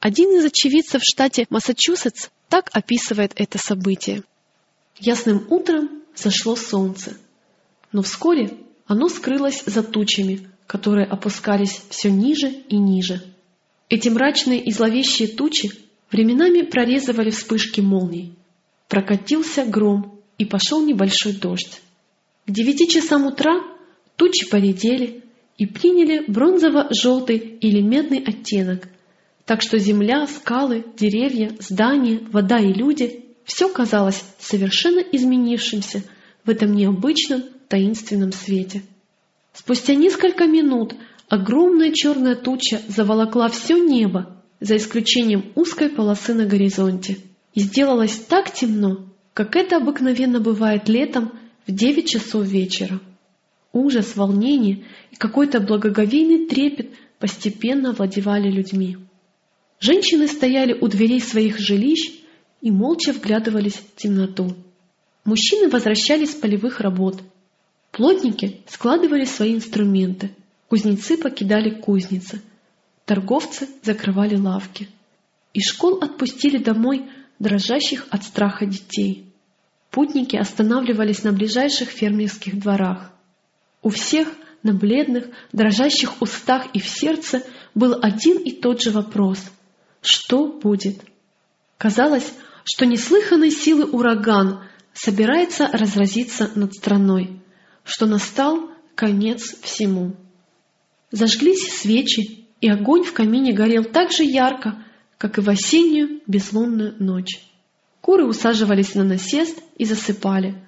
Один 0.01 0.31
из 0.37 0.45
очевидцев 0.45 1.03
в 1.03 1.05
штате 1.05 1.47
Массачусетс 1.51 2.29
так 2.49 2.71
описывает 2.73 3.33
это 3.37 3.59
событие. 3.59 4.23
Ясным 4.99 5.47
утром 5.51 6.03
зашло 6.15 6.57
солнце, 6.57 7.17
но 7.93 8.03
вскоре 8.03 8.59
оно 8.87 9.09
скрылось 9.09 9.63
за 9.67 9.83
тучами, 9.83 10.49
которые 10.67 11.07
опускались 11.07 11.83
все 11.91 12.11
ниже 12.11 12.49
и 12.49 12.77
ниже. 12.77 13.23
Эти 13.89 14.09
мрачные 14.09 14.63
и 14.63 14.71
зловещие 14.71 15.29
тучи 15.29 15.71
временами 16.11 16.63
прорезывали 16.63 17.31
вспышки 17.31 17.81
молний. 17.81 18.35
Прокатился 18.89 19.65
гром, 19.65 20.19
и 20.39 20.45
пошел 20.45 20.85
небольшой 20.85 21.33
дождь. 21.33 21.81
К 22.47 22.51
девяти 22.51 22.89
часам 22.89 23.27
утра 23.27 23.61
тучи 24.17 24.49
поредели 24.49 25.25
и 25.59 25.67
приняли 25.67 26.25
бронзово-желтый 26.29 27.37
или 27.37 27.81
медный 27.83 28.23
оттенок, 28.25 28.89
так 29.49 29.63
что 29.63 29.79
земля, 29.79 30.27
скалы, 30.27 30.85
деревья, 30.99 31.51
здания, 31.59 32.21
вода 32.31 32.59
и 32.59 32.71
люди— 32.71 33.25
все 33.45 33.71
казалось 33.71 34.23
совершенно 34.39 34.99
изменившимся 34.99 36.03
в 36.45 36.51
этом 36.51 36.75
необычном 36.75 37.45
таинственном 37.67 38.33
свете. 38.33 38.83
Спустя 39.55 39.95
несколько 39.95 40.45
минут 40.45 40.95
огромная 41.31 41.95
черная 41.95 42.35
туча 42.35 42.83
заволокла 42.89 43.49
все 43.49 43.79
небо, 43.79 44.37
за 44.61 44.77
исключением 44.77 45.51
узкой 45.55 45.89
полосы 45.89 46.35
на 46.35 46.45
горизонте, 46.45 47.17
и 47.55 47.61
сделалось 47.61 48.17
так 48.17 48.53
темно, 48.53 49.07
как 49.33 49.57
это 49.57 49.79
обыкновенно 49.79 50.41
бывает 50.41 50.91
летом 50.91 51.33
в 51.67 51.73
девять 51.73 52.11
часов 52.11 52.45
вечера. 52.45 53.01
Ужас, 53.73 54.15
волнение 54.15 54.85
и 55.11 55.17
какой-то 55.17 55.61
благоговейный 55.61 56.47
трепет 56.49 56.91
постепенно 57.19 57.91
овладевали 57.91 58.51
людьми. 58.51 58.99
Женщины 59.81 60.27
стояли 60.27 60.73
у 60.73 60.89
дверей 60.89 61.21
своих 61.21 61.59
жилищ 61.59 62.11
и 62.61 62.71
молча 62.71 63.13
вглядывались 63.13 63.77
в 63.77 63.95
темноту. 63.95 64.57
Мужчины 65.25 65.69
возвращались 65.69 66.33
с 66.33 66.35
полевых 66.35 66.81
работ. 66.81 67.23
Плотники 67.93 68.61
складывали 68.67 69.25
свои 69.25 69.55
инструменты, 69.55 70.31
кузнецы 70.69 71.17
покидали 71.17 71.71
кузницы, 71.71 72.43
торговцы 73.05 73.69
закрывали 73.83 74.35
лавки. 74.35 74.89
Из 75.55 75.65
школ 75.71 75.99
отпустили 76.03 76.59
домой 76.59 77.09
дрожащих 77.39 78.07
от 78.11 78.25
страха 78.25 78.67
детей. 78.67 79.27
Путники 79.91 80.37
останавливались 80.37 81.23
на 81.23 81.33
ближайших 81.33 81.89
фермерских 81.89 82.59
дворах. 82.59 83.13
У 83.83 83.91
всех 83.91 84.29
на 84.65 84.75
бледных, 84.75 85.27
дрожащих 85.53 86.21
устах 86.21 86.67
и 86.75 86.81
в 86.81 86.89
сердце 86.89 87.45
был 87.75 87.97
один 88.03 88.39
и 88.39 88.51
тот 88.51 88.83
же 88.83 88.91
вопрос— 88.91 89.41
что 90.01 90.47
будет? 90.47 91.03
Казалось, 91.77 92.33
что 92.65 92.87
неслыханной 92.87 93.51
силы 93.51 93.87
ураган 93.87 94.65
собирается 94.93 95.69
разразиться 95.73 96.51
над 96.55 96.75
страной, 96.75 97.41
что 97.85 98.07
настал 98.07 98.71
конец 98.95 99.57
всему. 99.63 100.17
Зажглись 101.11 101.73
свечи, 101.73 102.47
и 102.61 102.69
огонь 102.69 103.05
в 103.05 103.13
камине 103.13 103.53
горел 103.53 103.85
так 103.85 104.11
же 104.11 104.25
ярко, 104.25 104.85
как 105.17 105.39
и 105.39 105.41
в 105.41 105.49
осеннюю 105.49 106.21
безлунную 106.27 106.97
ночь. 106.99 107.41
Куры 108.01 108.27
усаживались 108.27 108.95
на 108.95 109.05
насест 109.05 109.63
и 109.77 109.85
засыпали. 109.85 110.65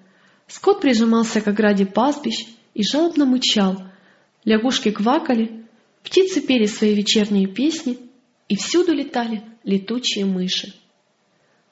Скот 0.46 0.80
прижимался 0.80 1.40
к 1.40 1.48
ограде 1.48 1.86
пастбищ 1.86 2.46
и 2.74 2.82
жалобно 2.82 3.24
мычал. 3.24 3.82
Лягушки 4.44 4.90
квакали, 4.90 5.66
птицы 6.02 6.40
пели 6.40 6.66
свои 6.66 6.94
вечерние 6.94 7.46
песни, 7.46 7.98
и 8.50 8.56
всюду 8.56 8.92
летали 8.92 9.44
летучие 9.62 10.26
мыши. 10.26 10.74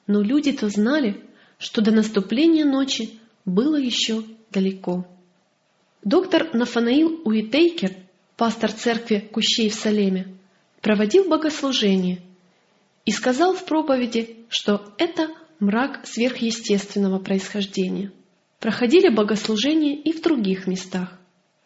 Но 0.07 0.21
люди-то 0.21 0.69
знали, 0.69 1.21
что 1.59 1.81
до 1.81 1.91
наступления 1.91 2.63
ночи 2.63 3.19
было 3.43 3.75
еще 3.75 4.23
далеко. 4.49 5.05
Доктор 6.03 6.55
Нафанаил 6.55 7.21
Уитейкер, 7.25 7.97
пастор 8.37 8.71
церкви 8.71 9.19
Кущей 9.19 9.69
в 9.69 9.73
Салеме, 9.73 10.37
проводил 10.81 11.27
богослужение 11.27 12.21
и 13.03 13.11
сказал 13.11 13.53
в 13.53 13.65
проповеди, 13.65 14.37
что 14.47 14.93
это 14.97 15.27
мрак 15.59 16.07
сверхъестественного 16.07 17.19
происхождения. 17.19 18.13
Проходили 18.61 19.09
богослужения 19.09 19.97
и 19.97 20.13
в 20.13 20.21
других 20.21 20.65
местах. 20.65 21.19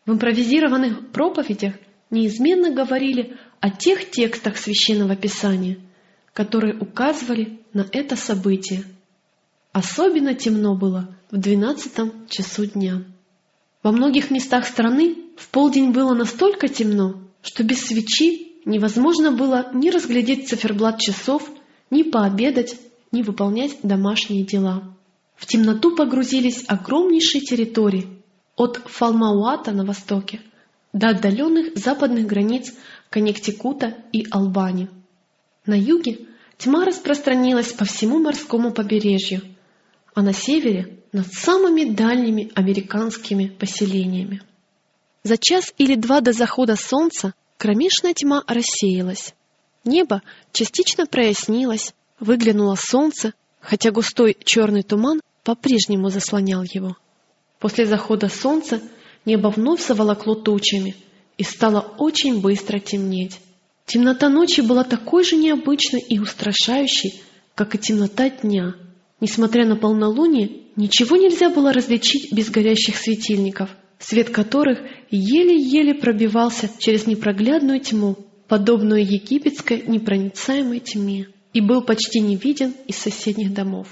В 0.08 0.12
импровизированных 0.12 1.12
проповедях 1.12 1.76
неизменно 2.10 2.72
говорили 2.72 3.38
о 3.64 3.70
тех 3.70 4.12
текстах 4.12 4.58
Священного 4.58 5.16
Писания, 5.16 5.78
которые 6.34 6.78
указывали 6.78 7.62
на 7.72 7.88
это 7.94 8.18
событие. 8.18 8.84
Особенно 9.72 10.34
темно 10.34 10.76
было 10.76 11.16
в 11.32 11.38
двенадцатом 11.38 12.28
часу 12.28 12.66
дня. 12.66 13.06
Во 13.82 13.94
многих 13.94 14.32
местах 14.32 14.68
страны 14.68 15.16
в 15.38 15.48
полдень 15.48 15.94
было 15.94 16.14
настолько 16.14 16.68
темно, 16.68 17.22
что 17.42 17.64
без 17.64 17.86
свечи 17.86 18.52
невозможно 18.66 19.32
было 19.32 19.70
ни 19.74 19.92
разглядеть 19.92 20.50
циферблат 20.50 21.00
часов, 21.00 21.50
ни 21.90 22.04
пообедать, 22.04 22.76
ни 23.14 23.22
выполнять 23.22 23.78
домашние 23.82 24.44
дела. 24.44 24.94
В 25.38 25.46
темноту 25.46 25.96
погрузились 25.96 26.66
огромнейшие 26.68 27.40
территории, 27.40 28.10
от 28.58 28.82
Фалмауата 28.88 29.72
на 29.72 29.86
востоке 29.86 30.42
до 30.94 31.10
отдаленных 31.10 31.76
западных 31.76 32.28
границ 32.28 32.74
Коннектикута 33.14 33.96
и 34.12 34.26
Албании. 34.32 34.90
На 35.68 35.76
юге 35.76 36.22
тьма 36.58 36.84
распространилась 36.84 37.72
по 37.72 37.86
всему 37.86 38.18
морскому 38.18 38.74
побережью, 38.74 39.42
а 40.16 40.24
на 40.24 40.34
севере— 40.34 40.98
над 41.12 41.32
самыми 41.32 41.94
дальними 41.94 42.52
американскими 42.56 43.50
поселениями. 43.50 44.42
За 45.22 45.38
час 45.38 45.76
или 45.78 45.94
два 45.94 46.22
до 46.22 46.34
захода 46.34 46.76
солнца 46.76 47.36
кромешная 47.60 48.16
тьма 48.16 48.44
рассеялась. 48.48 49.36
Небо 49.86 50.24
частично 50.52 51.06
прояснилось, 51.06 51.94
выглянуло 52.20 52.74
солнце, 52.74 53.36
хотя 53.60 53.92
густой 53.92 54.36
черный 54.44 54.82
туман 54.82 55.22
по-прежнему 55.44 56.10
заслонял 56.10 56.64
его. 56.64 56.98
После 57.60 57.86
захода 57.86 58.28
солнца 58.28 58.82
небо 59.24 59.50
вновь 59.50 59.86
заволокло 59.86 60.34
тучами 60.34 60.96
и 61.38 61.44
стало 61.44 61.80
очень 61.98 62.42
быстро 62.42 62.80
темнеть. 62.80 63.40
Темнота 63.86 64.30
ночи 64.30 64.62
была 64.62 64.84
такой 64.84 65.24
же 65.24 65.36
необычной 65.36 66.02
и 66.02 66.20
устрашающей, 66.20 67.22
как 67.56 67.76
и 67.76 67.78
темнота 67.78 68.30
дня. 68.30 68.76
Несмотря 69.20 69.66
на 69.66 69.76
полнолуние, 69.76 70.50
ничего 70.76 71.18
нельзя 71.18 71.50
было 71.50 71.74
различить 71.74 72.32
без 72.34 72.50
горящих 72.50 72.98
светильников, 72.98 73.70
свет 74.00 74.30
которых 74.30 74.80
еле-еле 75.12 75.94
пробивался 75.94 76.70
через 76.80 77.08
непроглядную 77.08 77.80
тьму, 77.80 78.18
подобную 78.48 79.06
египетской 79.06 79.84
непроницаемой 79.86 80.80
тьме, 80.80 81.28
и 81.54 81.62
был 81.62 81.82
почти 81.82 82.20
не 82.20 82.36
виден 82.36 82.74
из 82.88 82.98
соседних 82.98 83.54
домов. 83.54 83.88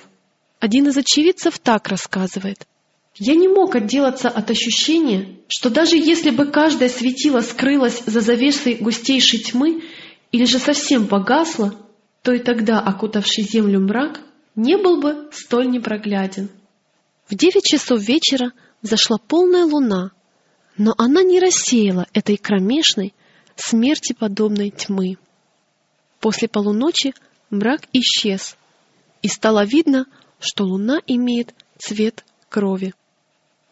Один 0.59 0.87
из 0.87 0.97
очевидцев 0.97 1.59
так 1.59 1.87
рассказывает. 1.87 2.67
«Я 3.17 3.35
не 3.35 3.47
мог 3.47 3.75
отделаться 3.75 4.29
от 4.29 4.49
ощущения, 4.49 5.37
что 5.47 5.69
даже 5.69 5.97
если 5.97 6.29
бы 6.29 6.45
каждое 6.45 6.89
светило 6.89 7.41
скрылось 7.41 8.03
за 8.05 8.21
завесой 8.21 8.75
густейшей 8.75 9.39
тьмы 9.39 9.83
или 10.31 10.45
же 10.45 10.59
совсем 10.59 11.07
погасло, 11.07 11.75
то 12.21 12.31
и 12.31 12.39
тогда 12.39 12.79
окутавший 12.79 13.43
землю 13.43 13.79
мрак 13.81 14.21
не 14.55 14.77
был 14.77 15.01
бы 15.01 15.29
столь 15.33 15.69
непрогляден. 15.69 16.49
В 17.27 17.35
девять 17.35 17.65
часов 17.65 18.01
вечера 18.01 18.51
взошла 18.81 19.17
полная 19.17 19.65
луна, 19.65 20.11
но 20.77 20.93
она 20.97 21.23
не 21.23 21.39
рассеяла 21.39 22.07
этой 22.13 22.37
кромешной, 22.37 23.13
смерти 23.55 24.13
подобной 24.13 24.71
тьмы. 24.71 25.17
После 26.19 26.47
полуночи 26.47 27.13
мрак 27.49 27.81
исчез, 27.93 28.57
и 29.21 29.27
стало 29.27 29.65
видно, 29.65 30.05
что 30.39 30.63
луна 30.63 30.99
имеет 31.07 31.53
цвет 31.77 32.23
крови. 32.49 32.93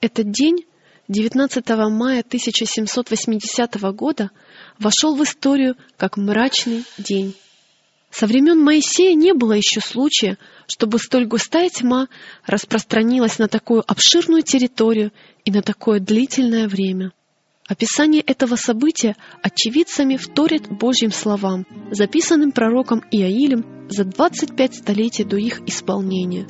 Этот 0.02 0.32
день, 0.32 0.66
19 1.10 1.68
мая 1.90 2.22
1780 2.22 3.82
года, 3.94 4.32
вошел 4.78 5.16
в 5.16 5.24
историю 5.24 5.76
как 5.98 6.18
мрачный 6.18 6.86
день. 6.98 7.36
Со 8.12 8.26
времен 8.26 8.60
Моисея 8.60 9.14
не 9.14 9.34
было 9.34 9.54
еще 9.54 9.82
случая, 9.82 10.38
чтобы 10.68 11.00
столь 11.00 11.28
густая 11.28 11.70
тьма 11.70 12.08
распространилась 12.46 13.38
на 13.40 13.48
такую 13.48 13.84
обширную 13.86 14.42
территорию 14.42 15.12
и 15.46 15.52
на 15.52 15.62
такое 15.62 16.00
длительное 16.00 16.68
время. 16.68 17.12
Описание 17.68 18.22
этого 18.22 18.56
события 18.56 19.16
очевидцами 19.44 20.18
вторит 20.18 20.68
Божьим 20.70 21.12
словам, 21.12 21.68
записанным 21.92 22.52
пророком 22.52 23.04
Иаилем 23.12 23.88
за 23.90 24.06
25 24.06 24.76
столетий 24.76 25.24
до 25.24 25.38
их 25.38 25.62
исполнения. 25.68 26.48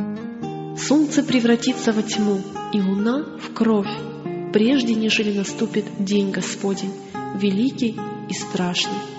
Солнце 0.79 1.23
превратится 1.23 1.91
во 1.91 2.01
тьму, 2.01 2.41
и 2.71 2.81
луна 2.81 3.25
в 3.37 3.53
кровь, 3.53 3.91
прежде 4.53 4.95
нежели 4.95 5.37
наступит 5.37 5.85
день 5.99 6.31
Господень, 6.31 6.93
великий 7.35 7.99
и 8.29 8.33
страшный. 8.33 9.18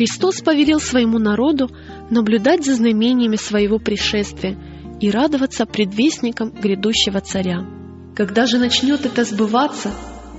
Христос 0.00 0.40
повелел 0.40 0.80
своему 0.80 1.18
народу 1.18 1.70
наблюдать 2.08 2.64
за 2.64 2.74
знамениями 2.74 3.36
своего 3.36 3.78
пришествия 3.78 4.58
и 4.98 5.10
радоваться 5.10 5.66
предвестникам 5.66 6.52
грядущего 6.52 7.20
царя. 7.20 7.66
Когда 8.16 8.46
же 8.46 8.56
начнет 8.56 9.04
это 9.04 9.24
сбываться, 9.24 9.92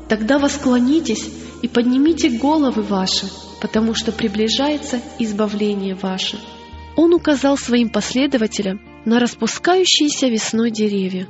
тогда 0.10 0.40
восклонитесь 0.40 1.30
и 1.62 1.68
поднимите 1.68 2.30
головы 2.40 2.82
ваши, 2.82 3.28
потому 3.62 3.94
что 3.94 4.12
приближается 4.12 5.00
избавление 5.20 5.94
ваше. 5.94 6.40
Он 6.96 7.14
указал 7.14 7.56
своим 7.56 7.90
последователям 7.90 8.82
на 9.06 9.20
распускающиеся 9.20 10.26
весной 10.26 10.72
деревья. 10.72 11.28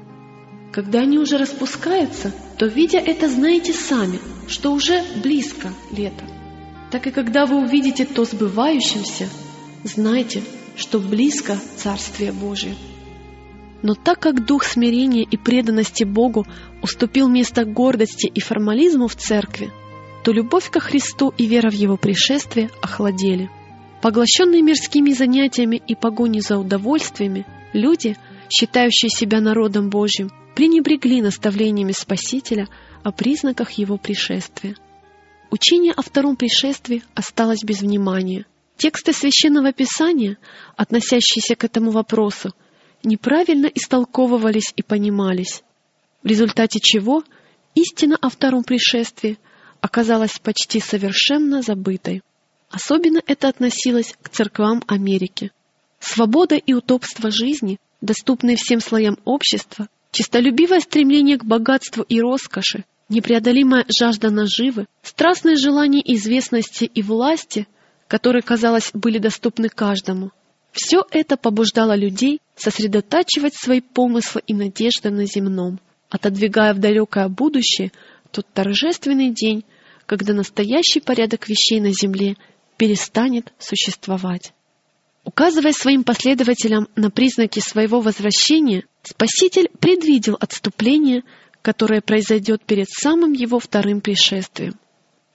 Когда 0.71 1.01
они 1.01 1.19
уже 1.19 1.37
распускаются, 1.37 2.31
то, 2.57 2.65
видя 2.65 2.99
это, 2.99 3.27
знаете 3.27 3.73
сами, 3.73 4.19
что 4.47 4.71
уже 4.71 5.03
близко 5.21 5.73
лето 5.91 6.30
так 6.91 7.07
и 7.07 7.11
когда 7.11 7.45
вы 7.45 7.63
увидите 7.63 8.05
то 8.05 8.25
сбывающимся, 8.25 9.29
знайте, 9.83 10.43
что 10.75 10.99
близко 10.99 11.57
Царствие 11.77 12.33
Божие. 12.33 12.75
Но 13.81 13.95
так 13.95 14.19
как 14.19 14.45
дух 14.45 14.63
смирения 14.63 15.23
и 15.23 15.37
преданности 15.37 16.03
Богу 16.03 16.45
уступил 16.83 17.29
место 17.29 17.65
гордости 17.65 18.27
и 18.27 18.39
формализму 18.39 19.07
в 19.07 19.15
церкви, 19.15 19.71
то 20.23 20.31
любовь 20.31 20.69
ко 20.69 20.79
Христу 20.79 21.33
и 21.35 21.47
вера 21.47 21.71
в 21.71 21.73
Его 21.73 21.97
пришествие 21.97 22.69
охладели. 22.81 23.49
Поглощенные 24.01 24.61
мирскими 24.61 25.13
занятиями 25.13 25.81
и 25.87 25.95
погоней 25.95 26.41
за 26.41 26.57
удовольствиями, 26.57 27.45
люди, 27.73 28.17
считающие 28.49 29.09
себя 29.09 29.39
народом 29.39 29.89
Божьим, 29.89 30.29
пренебрегли 30.55 31.21
наставлениями 31.21 31.93
Спасителя 31.93 32.67
о 33.03 33.11
признаках 33.11 33.71
Его 33.71 33.97
пришествия. 33.97 34.75
Учение 35.51 35.91
о 35.91 36.01
втором 36.01 36.37
пришествии 36.37 37.03
осталось 37.13 37.61
без 37.61 37.81
внимания. 37.81 38.45
Тексты 38.77 39.11
Священного 39.11 39.73
Писания, 39.73 40.37
относящиеся 40.77 41.55
к 41.55 41.65
этому 41.65 41.91
вопросу, 41.91 42.53
неправильно 43.03 43.65
истолковывались 43.65 44.71
и 44.77 44.81
понимались, 44.81 45.61
в 46.23 46.27
результате 46.27 46.79
чего 46.81 47.25
истина 47.75 48.17
о 48.21 48.29
втором 48.29 48.63
пришествии 48.63 49.37
оказалась 49.81 50.39
почти 50.39 50.79
совершенно 50.79 51.61
забытой. 51.61 52.21
Особенно 52.69 53.21
это 53.27 53.49
относилось 53.49 54.15
к 54.21 54.29
церквам 54.29 54.81
Америки. 54.87 55.51
Свобода 55.99 56.55
и 56.55 56.73
удобство 56.73 57.29
жизни, 57.29 57.77
доступные 57.99 58.55
всем 58.55 58.79
слоям 58.79 59.17
общества, 59.25 59.89
чистолюбивое 60.11 60.79
стремление 60.79 61.37
к 61.37 61.43
богатству 61.43 62.03
и 62.03 62.21
роскоши, 62.21 62.85
непреодолимая 63.11 63.85
жажда 63.87 64.31
наживы, 64.31 64.87
страстное 65.03 65.55
желание 65.55 66.01
известности 66.15 66.85
и 66.85 67.01
власти, 67.01 67.67
которые, 68.07 68.41
казалось, 68.41 68.91
были 68.93 69.19
доступны 69.19 69.69
каждому, 69.69 70.31
все 70.71 71.05
это 71.11 71.37
побуждало 71.37 71.95
людей 71.95 72.39
сосредотачивать 72.55 73.53
свои 73.55 73.81
помыслы 73.81 74.41
и 74.47 74.53
надежды 74.53 75.09
на 75.09 75.25
земном, 75.25 75.79
отодвигая 76.09 76.73
в 76.73 76.79
далекое 76.79 77.27
будущее 77.27 77.91
тот 78.31 78.47
торжественный 78.53 79.31
день, 79.31 79.65
когда 80.05 80.33
настоящий 80.33 81.01
порядок 81.01 81.49
вещей 81.49 81.81
на 81.81 81.91
земле 81.91 82.37
перестанет 82.77 83.53
существовать. 83.59 84.53
Указывая 85.23 85.73
своим 85.73 86.03
последователям 86.03 86.87
на 86.95 87.11
признаки 87.11 87.59
своего 87.59 87.99
возвращения, 88.01 88.85
Спаситель 89.03 89.69
предвидел 89.79 90.37
отступление, 90.39 91.23
которое 91.61 92.01
произойдет 92.01 92.63
перед 92.63 92.89
самым 92.89 93.33
его 93.33 93.59
вторым 93.59 94.01
пришествием. 94.01 94.75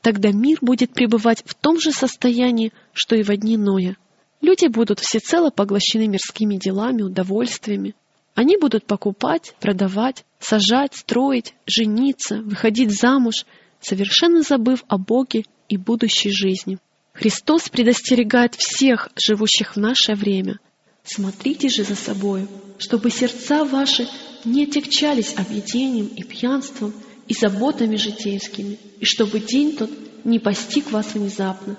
Тогда 0.03 0.31
мир 0.31 0.59
будет 0.61 0.93
пребывать 0.93 1.43
в 1.45 1.55
том 1.55 1.81
же 1.81 1.93
состоянии, 1.93 2.73
что 2.93 3.17
и 3.17 3.23
в 3.23 3.37
дни 3.37 3.57
Ноя. 3.57 3.97
Люди 4.41 4.67
будут 4.67 5.01
всецело 5.01 5.51
поглощены 5.51 6.07
мирскими 6.07 6.57
делами, 6.57 7.03
удовольствиями. 7.03 7.95
Они 8.35 8.57
будут 8.57 8.87
покупать, 8.87 9.55
продавать, 9.61 10.25
сажать, 10.39 10.95
строить, 10.95 11.55
жениться, 11.67 12.43
выходить 12.43 12.93
замуж, 12.93 13.47
совершенно 13.81 14.43
забыв 14.43 14.85
о 14.89 14.99
Боге 14.99 15.45
и 15.69 15.77
будущей 15.77 16.31
жизни. 16.31 16.79
Христос 17.13 17.69
предостерегает 17.71 18.55
всех, 18.55 19.09
живущих 19.17 19.75
в 19.75 19.81
наше 19.81 20.15
время. 20.15 20.59
Смотрите 21.07 21.69
же 21.69 21.85
за 21.85 21.95
собою, 21.95 22.49
чтобы 22.79 23.11
сердца 23.11 23.65
ваши 23.65 24.09
не 24.45 24.65
отягчались 24.65 25.35
объедением 25.37 26.09
и 26.09 26.25
пьянством 26.25 26.93
и 27.29 27.35
заботами 27.35 27.97
житейскими, 27.97 28.79
и 28.99 29.05
чтобы 29.05 29.39
день 29.39 29.77
тот 29.77 29.91
не 30.25 30.41
постиг 30.41 30.91
вас 30.91 31.15
внезапно. 31.15 31.77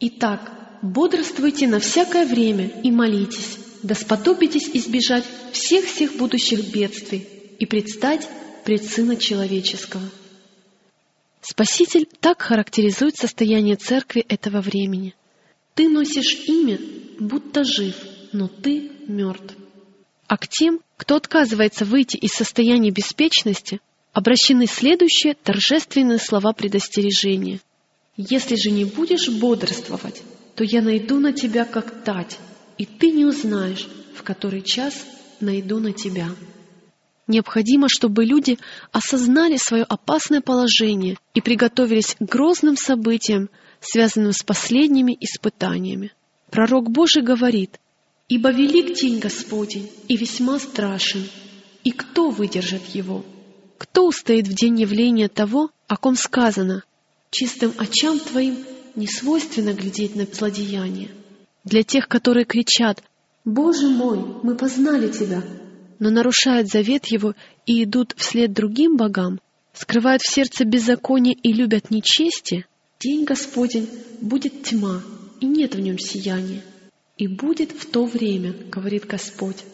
Итак, 0.00 0.50
бодрствуйте 0.80 1.68
на 1.68 1.80
всякое 1.80 2.26
время 2.26 2.68
и 2.82 2.90
молитесь, 2.90 3.58
да 3.82 3.94
сподобитесь 3.94 4.70
избежать 4.72 5.24
всех-всех 5.52 6.16
будущих 6.16 6.72
бедствий 6.72 7.28
и 7.58 7.66
предстать 7.66 8.26
пред 8.64 8.84
Сына 8.84 9.16
Человеческого. 9.16 10.08
Спаситель 11.42 12.08
так 12.20 12.40
характеризует 12.40 13.16
состояние 13.16 13.76
церкви 13.76 14.24
этого 14.28 14.62
времени. 14.62 15.14
Ты 15.74 15.88
носишь 15.88 16.48
имя, 16.48 16.78
будто 17.18 17.64
жив, 17.64 17.94
но 18.32 18.48
ты 18.48 18.90
мертв. 19.06 19.54
А 20.26 20.36
к 20.36 20.48
тем, 20.48 20.80
кто 20.96 21.16
отказывается 21.16 21.84
выйти 21.84 22.16
из 22.16 22.32
состояния 22.32 22.90
беспечности, 22.90 23.80
обращены 24.12 24.66
следующие 24.66 25.34
торжественные 25.34 26.18
слова 26.18 26.52
предостережения. 26.52 27.60
«Если 28.16 28.56
же 28.56 28.70
не 28.70 28.84
будешь 28.84 29.28
бодрствовать, 29.28 30.22
то 30.54 30.64
я 30.64 30.82
найду 30.82 31.18
на 31.18 31.32
тебя 31.32 31.64
как 31.64 32.04
тать, 32.04 32.38
и 32.78 32.84
ты 32.84 33.10
не 33.10 33.24
узнаешь, 33.24 33.88
в 34.14 34.22
который 34.22 34.62
час 34.62 34.94
найду 35.40 35.78
на 35.80 35.92
тебя». 35.92 36.28
Необходимо, 37.28 37.88
чтобы 37.88 38.24
люди 38.24 38.58
осознали 38.90 39.56
свое 39.56 39.84
опасное 39.84 40.40
положение 40.40 41.16
и 41.34 41.40
приготовились 41.40 42.16
к 42.18 42.22
грозным 42.22 42.76
событиям, 42.76 43.48
связанным 43.80 44.32
с 44.32 44.42
последними 44.42 45.16
испытаниями. 45.20 46.12
Пророк 46.50 46.90
Божий 46.90 47.22
говорит, 47.22 47.78
«Ибо 48.28 48.50
велик 48.50 48.94
день 48.98 49.18
Господень 49.18 49.90
и 50.08 50.16
весьма 50.16 50.58
страшен, 50.58 51.28
и 51.84 51.90
кто 51.90 52.30
выдержит 52.30 52.86
его? 52.94 53.24
Кто 53.78 54.06
устоит 54.06 54.46
в 54.46 54.54
день 54.54 54.80
явления 54.80 55.28
того, 55.28 55.70
о 55.88 55.96
ком 55.96 56.16
сказано, 56.16 56.84
чистым 57.30 57.72
очам 57.78 58.18
твоим 58.18 58.58
не 58.94 59.06
свойственно 59.06 59.72
глядеть 59.74 60.16
на 60.16 60.24
злодеяние?» 60.24 61.10
Для 61.64 61.82
тех, 61.82 62.08
которые 62.08 62.44
кричат, 62.44 63.02
«Боже 63.44 63.88
мой, 63.88 64.18
мы 64.42 64.56
познали 64.56 65.08
Тебя!» 65.08 65.42
но 66.02 66.10
нарушают 66.10 66.66
завет 66.66 67.06
его 67.06 67.36
и 67.64 67.84
идут 67.84 68.12
вслед 68.16 68.52
другим 68.52 68.96
богам, 68.96 69.38
скрывают 69.72 70.20
в 70.20 70.28
сердце 70.28 70.64
беззаконие 70.64 71.34
и 71.34 71.52
любят 71.52 71.90
нечестие, 71.90 72.66
день 72.98 73.24
Господень 73.24 73.88
будет 74.20 74.64
тьма, 74.64 75.00
и 75.40 75.46
нет 75.46 75.76
в 75.76 75.80
нем 75.80 76.00
сияния. 76.00 76.64
И 77.16 77.28
будет 77.28 77.72
в 77.72 77.86
то 77.86 78.04
время, 78.04 78.54
говорит 78.70 79.06
Господь, 79.06 79.64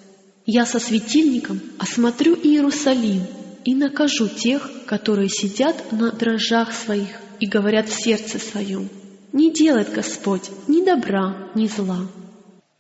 я 0.45 0.67
со 0.67 0.79
светильником 0.79 1.61
осмотрю 1.79 2.35
Иерусалим 2.35 3.23
и 3.65 3.75
накажу 3.75 4.29
тех, 4.29 4.71
которые 4.87 5.29
сидят 5.29 5.93
на 5.93 6.11
дрожжах 6.11 6.73
своих 6.73 7.21
и 7.39 7.47
говорят 7.47 7.89
в 7.89 8.03
сердце 8.03 8.39
своем, 8.39 8.89
не 9.33 9.53
делает 9.53 9.93
Господь 9.93 10.51
ни 10.67 10.85
добра, 10.85 11.51
ни 11.55 11.67
зла. 11.67 12.09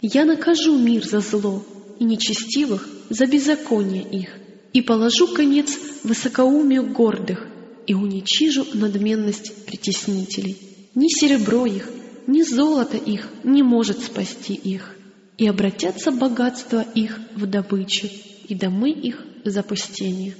Я 0.00 0.24
накажу 0.24 0.78
мир 0.78 1.04
за 1.04 1.20
зло 1.20 1.64
и 1.98 2.04
нечестивых 2.04 2.88
за 3.10 3.26
беззаконие 3.26 4.02
их, 4.02 4.30
и 4.72 4.82
положу 4.82 5.28
конец 5.28 5.78
высокоумию 6.04 6.92
гордых, 6.92 7.46
и 7.86 7.94
уничижу 7.94 8.66
надменность 8.74 9.66
притеснителей. 9.66 10.56
Ни 10.94 11.08
серебро 11.08 11.66
их, 11.66 11.88
ни 12.28 12.42
золото 12.42 12.98
их 12.98 13.26
не 13.42 13.62
может 13.62 14.00
спасти 14.00 14.54
их, 14.54 14.94
и 15.38 15.48
обратятся 15.48 16.12
богатства 16.12 16.82
их 16.94 17.18
в 17.34 17.46
добычу, 17.46 18.06
и 18.46 18.54
домы 18.54 18.90
их 18.90 19.24
в 19.44 19.48
запустение. 19.48 20.36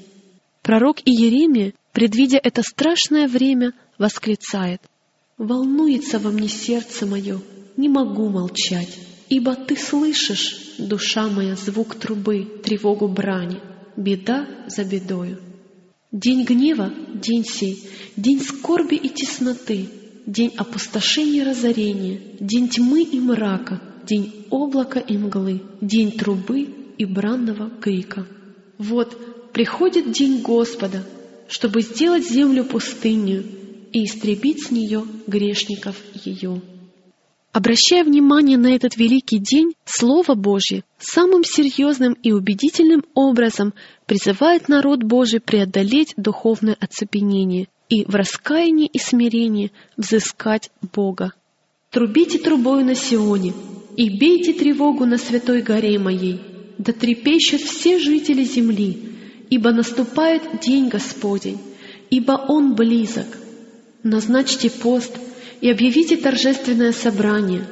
Пророк 0.62 0.98
Иеремия, 1.06 1.72
предвидя 1.92 2.38
это 2.42 2.62
страшное 2.62 3.26
время, 3.26 3.72
восклицает, 3.96 4.82
«Волнуется 5.38 6.18
во 6.18 6.30
мне 6.30 6.48
сердце 6.48 7.06
мое, 7.06 7.40
не 7.78 7.88
могу 7.88 8.28
молчать, 8.28 8.98
ибо 9.30 9.54
ты 9.54 9.74
слышишь, 9.74 10.74
душа 10.78 11.28
моя, 11.28 11.56
звук 11.56 11.94
трубы, 11.94 12.60
тревогу 12.62 13.08
брани, 13.08 13.60
беда 13.96 14.46
за 14.66 14.84
бедою. 14.84 15.38
День 16.12 16.44
гнева— 16.44 16.92
день 17.14 17.44
сей, 17.44 17.82
день 18.16 18.40
скорби 18.40 18.96
и 18.96 19.08
тесноты, 19.08 19.88
день 20.28 20.52
опустошения 20.58 21.40
и 21.40 21.44
разорения, 21.44 22.20
день 22.38 22.68
тьмы 22.68 23.02
и 23.02 23.18
мрака, 23.18 23.80
день 24.04 24.46
облака 24.50 25.00
и 25.00 25.16
мглы, 25.16 25.62
день 25.80 26.12
трубы 26.12 26.68
и 26.98 27.04
бранного 27.06 27.70
крика. 27.80 28.26
Вот 28.76 29.52
приходит 29.52 30.12
день 30.12 30.42
Господа, 30.42 31.02
чтобы 31.48 31.80
сделать 31.80 32.28
землю 32.28 32.64
пустынью 32.64 33.42
и 33.92 34.04
истребить 34.04 34.66
с 34.66 34.70
нее 34.70 35.04
грешников 35.26 35.96
ее. 36.24 36.60
Обращая 37.52 38.04
внимание 38.04 38.58
на 38.58 38.74
этот 38.74 38.96
великий 38.98 39.38
день, 39.38 39.72
Слово 39.86 40.34
Божье 40.34 40.84
самым 40.98 41.42
серьезным 41.42 42.12
и 42.12 42.32
убедительным 42.32 43.02
образом 43.14 43.72
призывает 44.04 44.68
народ 44.68 45.02
Божий 45.02 45.40
преодолеть 45.40 46.12
духовное 46.18 46.76
оцепенение 46.78 47.68
и 47.88 48.04
в 48.04 48.14
раскаянии 48.14 48.86
и 48.86 48.98
смирении 48.98 49.72
взыскать 49.96 50.70
Бога. 50.94 51.32
«Трубите 51.90 52.38
трубою 52.38 52.84
на 52.84 52.94
Сионе 52.94 53.54
и 53.96 54.18
бейте 54.18 54.52
тревогу 54.52 55.06
на 55.06 55.18
святой 55.18 55.62
горе 55.62 55.98
моей, 55.98 56.40
да 56.76 56.92
трепещут 56.92 57.62
все 57.62 57.98
жители 57.98 58.44
земли, 58.44 59.16
ибо 59.50 59.72
наступает 59.72 60.60
день 60.60 60.88
Господень, 60.88 61.58
ибо 62.10 62.32
Он 62.32 62.74
близок. 62.74 63.26
Назначьте 64.02 64.70
пост— 64.70 65.16
и 65.60 65.70
объявите 65.70 66.16
торжественное 66.16 66.92
собрание. 66.92 67.66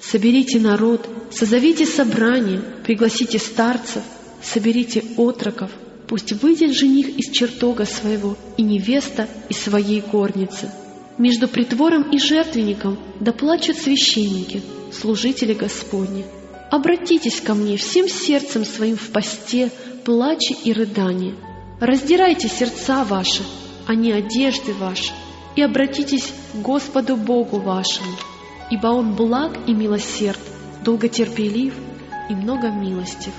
Соберите 0.00 0.58
народ, 0.58 1.08
созовите 1.30 1.86
собрание, 1.86 2.62
пригласите 2.84 3.38
старцев, 3.38 4.02
соберите 4.42 5.02
отроков. 5.16 5.70
Пусть 6.08 6.32
выйдет 6.32 6.72
жених 6.72 7.08
из 7.18 7.30
чертога 7.30 7.84
своего 7.84 8.36
и 8.56 8.62
невеста 8.62 9.28
из 9.48 9.58
своей 9.58 10.00
горницы. 10.00 10.70
Между 11.18 11.48
притвором 11.48 12.10
и 12.10 12.18
жертвенником 12.18 12.98
да 13.20 13.32
плачут 13.32 13.76
священники, 13.76 14.62
служители 14.92 15.54
Господни. 15.54 16.24
Обратитесь 16.70 17.40
ко 17.40 17.54
мне 17.54 17.76
всем 17.76 18.08
сердцем 18.08 18.64
своим 18.64 18.96
в 18.96 19.08
посте, 19.10 19.70
плаче 20.04 20.54
и 20.64 20.72
рыдании. 20.72 21.34
Раздирайте 21.80 22.48
сердца 22.48 23.04
ваши, 23.04 23.42
а 23.86 23.94
не 23.94 24.12
одежды 24.12 24.74
ваши, 24.74 25.12
и 25.56 25.62
обратитесь 25.62 26.32
к 26.52 26.56
Господу 26.56 27.16
Богу 27.16 27.58
вашему, 27.58 28.16
ибо 28.70 28.88
Он 28.88 29.14
благ 29.14 29.56
и 29.66 29.72
милосерд, 29.72 30.40
долготерпелив 30.84 31.74
и 32.28 32.34
много 32.34 32.70
милостив. 32.70 33.32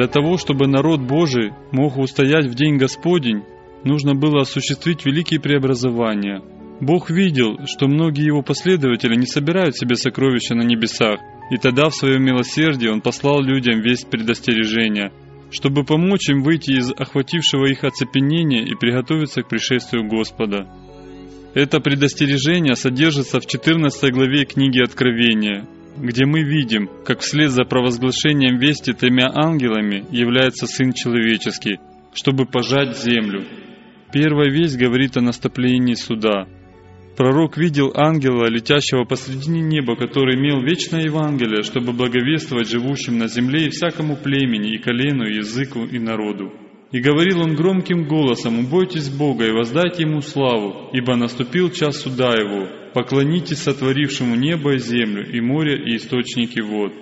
Для 0.00 0.08
того, 0.08 0.38
чтобы 0.38 0.66
народ 0.66 1.02
Божий 1.02 1.52
мог 1.72 1.98
устоять 1.98 2.46
в 2.46 2.54
день 2.54 2.78
Господень, 2.78 3.42
нужно 3.84 4.14
было 4.14 4.40
осуществить 4.40 5.04
великие 5.04 5.40
преобразования. 5.40 6.40
Бог 6.80 7.10
видел, 7.10 7.58
что 7.66 7.86
многие 7.86 8.24
его 8.24 8.40
последователи 8.40 9.14
не 9.14 9.26
собирают 9.26 9.76
себе 9.76 9.96
сокровища 9.96 10.54
на 10.54 10.62
небесах, 10.62 11.20
и 11.50 11.58
тогда 11.58 11.90
в 11.90 11.94
своем 11.94 12.24
милосердии 12.24 12.88
Он 12.88 13.02
послал 13.02 13.42
людям 13.42 13.82
весть 13.82 14.08
предостережения, 14.08 15.12
чтобы 15.50 15.84
помочь 15.84 16.30
им 16.30 16.44
выйти 16.44 16.78
из 16.78 16.90
охватившего 16.92 17.66
их 17.66 17.84
оцепенения 17.84 18.64
и 18.64 18.74
приготовиться 18.74 19.42
к 19.42 19.50
пришествию 19.50 20.08
Господа. 20.08 20.66
Это 21.52 21.78
предостережение 21.78 22.74
содержится 22.74 23.38
в 23.38 23.46
14 23.46 24.14
главе 24.14 24.46
книги 24.46 24.82
Откровения, 24.82 25.68
где 26.02 26.24
мы 26.24 26.42
видим, 26.42 26.88
как 27.04 27.20
вслед 27.20 27.50
за 27.50 27.64
провозглашением 27.64 28.58
вести 28.58 28.92
тремя 28.92 29.30
ангелами 29.34 30.04
является 30.10 30.66
Сын 30.66 30.92
Человеческий, 30.92 31.78
чтобы 32.14 32.46
пожать 32.46 32.98
землю. 32.98 33.44
Первая 34.12 34.50
весть 34.50 34.78
говорит 34.78 35.16
о 35.16 35.20
наступлении 35.20 35.94
суда. 35.94 36.46
Пророк 37.16 37.58
видел 37.58 37.92
ангела, 37.94 38.46
летящего 38.48 39.04
посредине 39.04 39.60
неба, 39.60 39.94
который 39.94 40.36
имел 40.36 40.62
вечное 40.62 41.02
Евангелие, 41.02 41.62
чтобы 41.62 41.92
благовествовать 41.92 42.68
живущим 42.68 43.18
на 43.18 43.28
земле 43.28 43.66
и 43.66 43.70
всякому 43.70 44.16
племени, 44.16 44.74
и 44.74 44.78
колену, 44.78 45.26
и 45.26 45.36
языку, 45.36 45.84
и 45.84 45.98
народу. 45.98 46.50
И 46.92 47.00
говорил 47.00 47.42
он 47.42 47.54
громким 47.54 48.08
голосом, 48.08 48.58
«Убойтесь 48.58 49.10
Бога 49.10 49.46
и 49.46 49.52
воздайте 49.52 50.02
Ему 50.04 50.22
славу, 50.22 50.90
ибо 50.92 51.14
наступил 51.14 51.70
час 51.70 52.00
суда 52.00 52.32
Его. 52.34 52.79
Поклонитесь 52.94 53.62
сотворившему 53.62 54.34
небо 54.36 54.74
и 54.74 54.78
землю, 54.78 55.28
и 55.30 55.40
море, 55.40 55.76
и 55.76 55.96
источники 55.96 56.60
вод». 56.60 56.92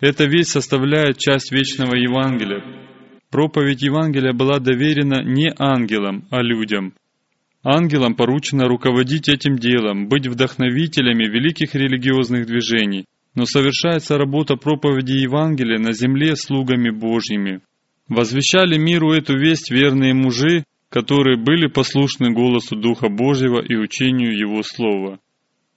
Эта 0.00 0.24
весть 0.24 0.50
составляет 0.50 1.18
часть 1.18 1.52
вечного 1.52 1.94
Евангелия. 1.94 2.62
Проповедь 3.30 3.82
Евангелия 3.82 4.32
была 4.32 4.58
доверена 4.58 5.22
не 5.22 5.52
ангелам, 5.56 6.26
а 6.30 6.42
людям. 6.42 6.92
Ангелам 7.62 8.16
поручено 8.16 8.66
руководить 8.66 9.28
этим 9.28 9.56
делом, 9.56 10.08
быть 10.08 10.26
вдохновителями 10.26 11.24
великих 11.24 11.76
религиозных 11.76 12.46
движений, 12.46 13.04
но 13.36 13.46
совершается 13.46 14.18
работа 14.18 14.56
проповеди 14.56 15.12
Евангелия 15.12 15.78
на 15.78 15.92
земле 15.92 16.34
слугами 16.34 16.90
Божьими. 16.90 17.60
Возвещали 18.08 18.76
миру 18.78 19.12
эту 19.12 19.38
весть 19.38 19.70
верные 19.70 20.12
мужи, 20.12 20.64
которые 20.92 21.38
были 21.38 21.68
послушны 21.68 22.32
голосу 22.32 22.76
Духа 22.76 23.08
Божьего 23.08 23.64
и 23.64 23.74
учению 23.76 24.36
Его 24.36 24.62
Слова. 24.62 25.20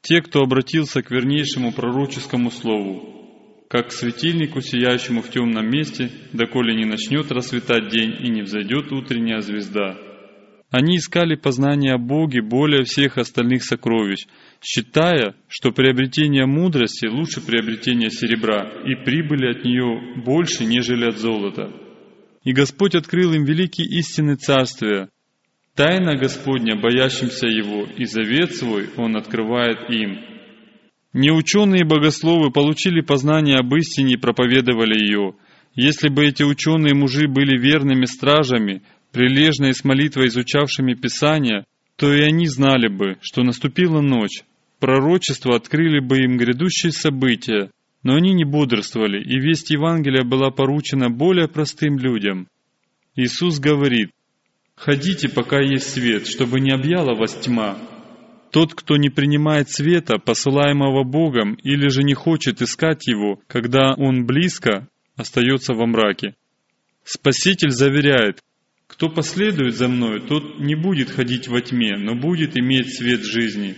Те, 0.01 0.21
кто 0.21 0.41
обратился 0.41 1.01
к 1.01 1.09
вернейшему 1.09 1.71
пророческому 1.71 2.51
Слову, 2.51 3.63
как 3.69 3.87
к 3.87 3.91
светильнику, 3.93 4.59
сияющему 4.59 5.21
в 5.21 5.29
темном 5.29 5.69
месте, 5.69 6.11
доколе 6.33 6.75
не 6.75 6.83
начнет 6.83 7.31
рассветать 7.31 7.87
день 7.87 8.13
и 8.19 8.29
не 8.29 8.41
взойдет 8.41 8.91
утренняя 8.91 9.39
звезда. 9.39 9.97
Они 10.69 10.97
искали 10.97 11.35
познания 11.35 11.93
о 11.93 11.97
Боге 11.97 12.41
более 12.41 12.83
всех 12.83 13.17
остальных 13.17 13.63
сокровищ, 13.63 14.25
считая, 14.61 15.33
что 15.47 15.71
приобретение 15.71 16.45
мудрости 16.45 17.05
лучше 17.05 17.39
приобретения 17.39 18.09
серебра, 18.09 18.69
и 18.85 18.95
прибыли 19.05 19.49
от 19.49 19.63
нее 19.63 20.21
больше, 20.25 20.65
нежели 20.65 21.05
от 21.05 21.17
золота. 21.17 21.84
И 22.45 22.53
Господь 22.53 22.95
открыл 22.95 23.33
им 23.33 23.43
великие 23.43 23.87
истины 23.87 24.35
Царствия. 24.35 25.09
Тайна 25.75 26.15
Господня, 26.15 26.75
боящимся 26.79 27.47
Его, 27.47 27.85
и 27.97 28.05
завет 28.05 28.55
свой 28.55 28.89
Он 28.95 29.17
открывает 29.17 29.89
им. 29.89 30.19
Неученые 31.11 31.83
богословы 31.85 32.51
получили 32.51 33.01
познание 33.01 33.57
об 33.57 33.73
истине 33.75 34.13
и 34.13 34.17
проповедовали 34.17 34.93
ее. 34.93 35.35
Если 35.73 36.07
бы 36.07 36.25
эти 36.25 36.43
ученые 36.43 36.93
мужи 36.93 37.27
были 37.27 37.57
верными 37.57 38.05
стражами, 38.05 38.83
прилежно 39.11 39.67
и 39.67 39.73
с 39.73 39.83
молитвой 39.83 40.27
изучавшими 40.27 40.93
Писания, 40.93 41.65
то 41.97 42.13
и 42.13 42.21
они 42.21 42.47
знали 42.47 42.87
бы, 42.87 43.17
что 43.21 43.43
наступила 43.43 44.01
ночь. 44.01 44.43
Пророчества 44.79 45.55
открыли 45.55 45.99
бы 45.99 46.19
им 46.19 46.37
грядущие 46.37 46.91
события, 46.91 47.71
но 48.05 48.13
они 48.13 48.33
не 48.33 48.45
бодрствовали, 48.45 49.19
и 49.19 49.39
весть 49.39 49.71
Евангелия 49.71 50.23
была 50.23 50.51
поручена 50.51 51.09
более 51.09 51.47
простым 51.47 51.97
людям. 51.97 52.47
Иисус 53.15 53.59
говорит, 53.59 54.11
«Ходите, 54.75 55.27
пока 55.27 55.59
есть 55.59 55.89
свет, 55.89 56.27
чтобы 56.27 56.59
не 56.59 56.69
объяла 56.71 57.15
вас 57.15 57.33
тьма. 57.33 57.79
Тот, 58.51 58.75
кто 58.75 58.95
не 58.97 59.09
принимает 59.09 59.71
света, 59.71 60.19
посылаемого 60.19 61.03
Богом, 61.03 61.55
или 61.55 61.87
же 61.87 62.03
не 62.03 62.13
хочет 62.13 62.61
искать 62.61 63.07
его, 63.07 63.39
когда 63.47 63.95
он 63.95 64.27
близко, 64.27 64.87
остается 65.15 65.73
во 65.73 65.87
мраке. 65.87 66.35
Спаситель 67.03 67.71
заверяет, 67.71 68.43
кто 68.85 69.09
последует 69.09 69.75
за 69.75 69.87
мною, 69.87 70.21
тот 70.21 70.59
не 70.59 70.75
будет 70.75 71.09
ходить 71.09 71.47
во 71.47 71.59
тьме, 71.59 71.97
но 71.97 72.13
будет 72.13 72.55
иметь 72.55 72.95
свет 72.95 73.23
жизни. 73.23 73.75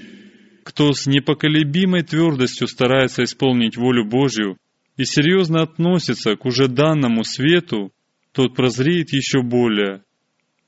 Кто 0.67 0.91
с 0.91 1.07
непоколебимой 1.07 2.03
твердостью 2.03 2.67
старается 2.67 3.23
исполнить 3.23 3.77
волю 3.77 4.03
Божью 4.03 4.57
и 4.97 5.05
серьезно 5.05 5.61
относится 5.61 6.35
к 6.35 6.45
уже 6.45 6.67
данному 6.67 7.23
свету, 7.23 7.93
тот 8.33 8.53
прозреет 8.53 9.13
еще 9.13 9.43
более. 9.43 10.03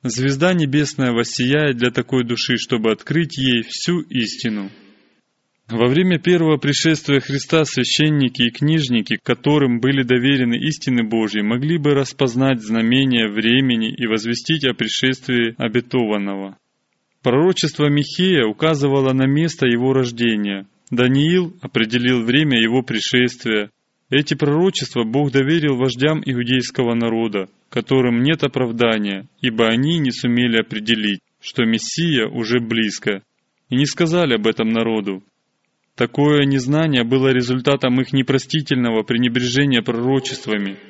Звезда 0.01 0.53
небесная 0.53 1.11
воссияет 1.11 1.75
для 1.75 1.91
такой 1.91 2.23
души, 2.23 2.55
чтобы 2.55 2.93
открыть 2.93 3.37
ей 3.37 3.63
всю 3.63 3.99
истину. 3.99 4.71
Во 5.67 5.89
время 5.89 6.17
первого 6.17 6.55
пришествия 6.55 7.19
Христа 7.19 7.65
священники 7.65 8.43
и 8.43 8.51
книжники, 8.51 9.19
которым 9.21 9.81
были 9.81 10.03
доверены 10.03 10.55
истины 10.55 11.03
Божьи, 11.03 11.41
могли 11.41 11.77
бы 11.77 11.93
распознать 11.93 12.61
знамения 12.61 13.27
времени 13.27 13.93
и 13.93 14.07
возвестить 14.07 14.63
о 14.63 14.73
пришествии 14.73 15.55
обетованного. 15.57 16.57
Пророчество 17.21 17.89
Михея 17.89 18.45
указывало 18.45 19.11
на 19.11 19.25
место 19.25 19.67
его 19.67 19.91
рождения. 19.91 20.67
Даниил 20.89 21.53
определил 21.61 22.23
время 22.23 22.57
его 22.61 22.81
пришествия. 22.81 23.71
Эти 24.09 24.35
пророчества 24.35 25.03
Бог 25.03 25.31
доверил 25.31 25.75
вождям 25.75 26.21
иудейского 26.25 26.95
народа, 26.95 27.49
которым 27.69 28.23
нет 28.23 28.43
оправдания, 28.43 29.27
ибо 29.41 29.67
они 29.67 29.99
не 29.99 30.11
сумели 30.11 30.61
определить, 30.61 31.19
что 31.41 31.65
Мессия 31.65 32.25
уже 32.27 32.59
близко, 32.59 33.21
и 33.69 33.75
не 33.75 33.85
сказали 33.85 34.35
об 34.35 34.47
этом 34.47 34.69
народу. 34.69 35.21
Такое 35.95 36.45
незнание 36.45 37.03
было 37.03 37.27
результатом 37.27 37.99
их 37.99 38.13
непростительного 38.13 39.03
пренебрежения 39.03 39.81
пророчествами– 39.81 40.77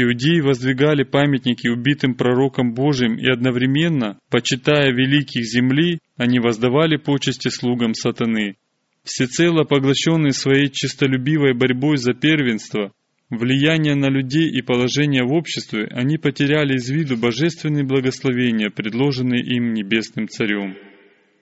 Иудеи 0.00 0.40
воздвигали 0.40 1.02
памятники 1.02 1.66
убитым 1.66 2.14
пророкам 2.14 2.72
Божьим 2.72 3.16
и 3.16 3.28
одновременно, 3.28 4.20
почитая 4.30 4.92
великих 4.92 5.44
земли, 5.44 5.98
они 6.16 6.38
воздавали 6.38 6.96
почести 6.96 7.48
слугам 7.48 7.94
сатаны. 7.94 8.54
Всецело 9.02 9.64
поглощенные 9.64 10.32
своей 10.32 10.68
честолюбивой 10.70 11.52
борьбой 11.52 11.96
за 11.96 12.14
первенство, 12.14 12.92
влияние 13.28 13.96
на 13.96 14.08
людей 14.08 14.48
и 14.48 14.62
положение 14.62 15.24
в 15.24 15.32
обществе, 15.32 15.88
они 15.90 16.16
потеряли 16.16 16.76
из 16.76 16.88
виду 16.88 17.16
божественные 17.16 17.82
благословения, 17.82 18.70
предложенные 18.70 19.42
им 19.42 19.72
небесным 19.72 20.28
царем. 20.28 20.76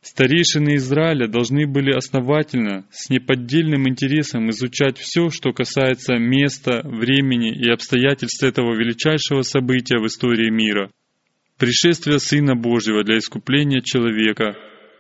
Старейшины 0.07 0.76
Израиля 0.76 1.26
должны 1.26 1.66
были 1.66 1.90
основательно, 1.90 2.86
с 2.92 3.11
неподдельным 3.11 3.88
интересом 3.88 4.50
изучать 4.50 4.98
все, 4.98 5.30
что 5.30 5.52
касается 5.52 6.14
места, 6.14 6.80
времени 6.84 7.52
и 7.52 7.68
обстоятельств 7.68 8.44
этого 8.44 8.76
величайшего 8.76 9.42
события 9.42 9.98
в 9.98 10.07
истории 10.07 10.48
мира– 10.48 10.92
пришествия 11.59 12.18
Сына 12.18 12.54
Божьего 12.54 13.02
для 13.02 13.18
искупления 13.18 13.80
человека. 13.80 14.54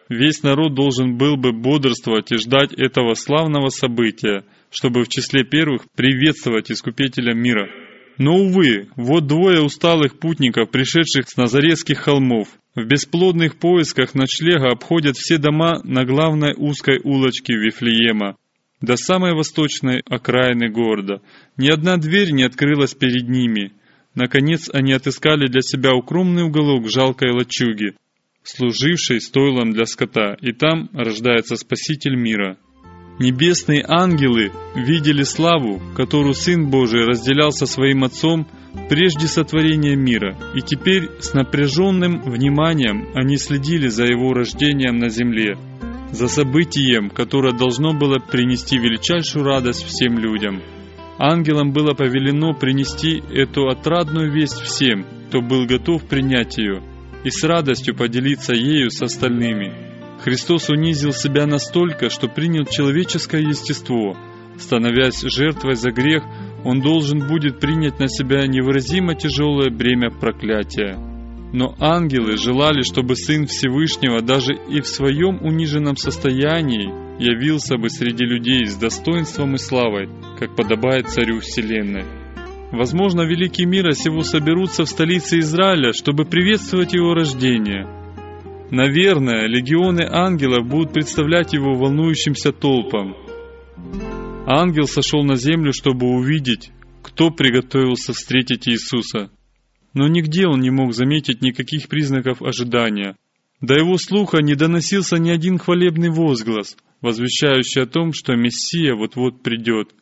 Весь 0.08 0.42
народ 0.42 0.74
должен 0.74 1.16
был 1.16 1.36
бы 1.36 1.52
бодрствовать 1.52 2.32
и 2.32 2.36
ждать 2.36 2.72
этого 2.72 3.14
славного 3.14 3.68
события, 3.68 4.42
чтобы 4.70 5.04
в 5.04 5.08
числе 5.08 5.44
первых 5.44 5.82
приветствовать 5.94 6.72
Искупителя 6.72 7.32
мира– 7.32 7.68
но, 8.18 8.36
увы, 8.36 8.88
вот 8.96 9.26
двое 9.26 9.60
усталых 9.62 10.18
путников, 10.18 10.70
пришедших 10.70 11.28
с 11.28 11.36
Назаретских 11.36 11.98
холмов, 11.98 12.48
в 12.74 12.84
бесплодных 12.84 13.56
поисках 13.56 14.14
ночлега 14.14 14.70
обходят 14.70 15.16
все 15.16 15.38
дома 15.38 15.80
на 15.84 16.04
главной 16.04 16.54
узкой 16.56 17.00
улочке 17.02 17.54
Вифлеема, 17.54 18.36
до 18.80 18.96
самой 18.96 19.34
восточной 19.34 20.02
окраины 20.08 20.68
города. 20.68 21.22
Ни 21.56 21.68
одна 21.68 21.96
дверь 21.96 22.32
не 22.32 22.44
открылась 22.44 22.94
перед 22.94 23.28
ними. 23.28 23.72
Наконец 24.14 24.70
они 24.72 24.92
отыскали 24.92 25.46
для 25.46 25.60
себя 25.60 25.94
укромный 25.94 26.44
уголок 26.44 26.90
жалкой 26.90 27.32
лачуги, 27.32 27.96
служившей 28.42 29.20
стойлом 29.20 29.72
для 29.72 29.86
скота, 29.86 30.36
и 30.40 30.52
там 30.52 30.88
рождается 30.92 31.56
Спаситель 31.56 32.16
мира. 32.16 32.58
Небесные 33.18 33.82
ангелы 33.88 34.52
видели 34.74 35.22
славу, 35.22 35.80
которую 35.96 36.34
Сын 36.34 36.68
Божий 36.68 37.06
разделял 37.06 37.50
со 37.50 37.64
Своим 37.66 38.04
Отцом 38.04 38.46
прежде 38.90 39.26
сотворения 39.26 39.96
мира, 39.96 40.36
и 40.54 40.60
теперь 40.60 41.08
с 41.20 41.32
напряженным 41.32 42.20
вниманием 42.20 43.08
они 43.14 43.38
следили 43.38 43.88
за 43.88 44.04
Его 44.04 44.34
рождением 44.34 44.98
на 44.98 45.08
земле, 45.08 45.56
за 46.12 46.28
событием, 46.28 47.08
которое 47.08 47.54
должно 47.54 47.94
было 47.94 48.18
принести 48.18 48.76
величайшую 48.76 49.46
радость 49.46 49.86
всем 49.86 50.18
людям. 50.18 50.60
Ангелам 51.18 51.72
было 51.72 51.94
повелено 51.94 52.52
принести 52.52 53.22
эту 53.32 53.68
отрадную 53.68 54.30
весть 54.30 54.60
всем, 54.60 55.06
кто 55.28 55.40
был 55.40 55.64
готов 55.64 56.06
принять 56.06 56.58
ее, 56.58 56.82
и 57.24 57.30
с 57.30 57.42
радостью 57.42 57.96
поделиться 57.96 58.52
ею 58.54 58.90
с 58.90 59.00
остальными. 59.00 59.85
Христос 60.22 60.70
унизил 60.70 61.12
себя 61.12 61.46
настолько, 61.46 62.10
что 62.10 62.28
принял 62.28 62.64
человеческое 62.64 63.42
естество. 63.42 64.16
Становясь 64.58 65.20
жертвой 65.20 65.74
за 65.74 65.90
грех, 65.90 66.24
Он 66.64 66.80
должен 66.80 67.26
будет 67.26 67.60
принять 67.60 67.98
на 67.98 68.08
себя 68.08 68.46
невыразимо 68.46 69.14
тяжелое 69.14 69.70
бремя 69.70 70.10
проклятия. 70.10 70.98
Но 71.52 71.74
ангелы 71.78 72.36
желали, 72.36 72.82
чтобы 72.82 73.14
Сын 73.16 73.46
Всевышнего 73.46 74.20
даже 74.20 74.54
и 74.54 74.80
в 74.80 74.86
своем 74.86 75.38
униженном 75.42 75.96
состоянии 75.96 76.92
явился 77.22 77.76
бы 77.76 77.88
среди 77.88 78.24
людей 78.24 78.66
с 78.66 78.76
достоинством 78.76 79.54
и 79.54 79.58
славой, 79.58 80.08
как 80.38 80.56
подобает 80.56 81.08
Царю 81.08 81.40
Вселенной. 81.40 82.04
Возможно, 82.72 83.22
великие 83.22 83.66
мира 83.66 83.92
сего 83.92 84.22
соберутся 84.22 84.84
в 84.84 84.88
столице 84.88 85.38
Израиля, 85.38 85.92
чтобы 85.92 86.24
приветствовать 86.24 86.94
его 86.94 87.14
рождение. 87.14 87.86
Наверное, 88.70 89.46
легионы 89.46 90.06
ангелов 90.10 90.66
будут 90.66 90.92
представлять 90.92 91.52
его 91.52 91.74
волнующимся 91.74 92.52
толпам. 92.52 93.16
Ангел 94.46 94.88
сошел 94.88 95.22
на 95.22 95.36
землю, 95.36 95.72
чтобы 95.72 96.06
увидеть, 96.06 96.70
кто 97.02 97.30
приготовился 97.30 98.12
встретить 98.12 98.68
Иисуса. 98.68 99.30
Но 99.94 100.08
нигде 100.08 100.46
он 100.46 100.60
не 100.60 100.70
мог 100.70 100.94
заметить 100.94 101.42
никаких 101.42 101.88
признаков 101.88 102.42
ожидания. 102.42 103.16
До 103.60 103.74
его 103.74 103.96
слуха 103.98 104.42
не 104.42 104.54
доносился 104.54 105.16
ни 105.16 105.30
один 105.30 105.58
хвалебный 105.58 106.10
возглас, 106.10 106.76
возвещающий 107.00 107.82
о 107.82 107.86
том, 107.86 108.12
что 108.12 108.34
Мессия 108.34 108.94
вот-вот 108.94 109.42
придет. 109.42 109.94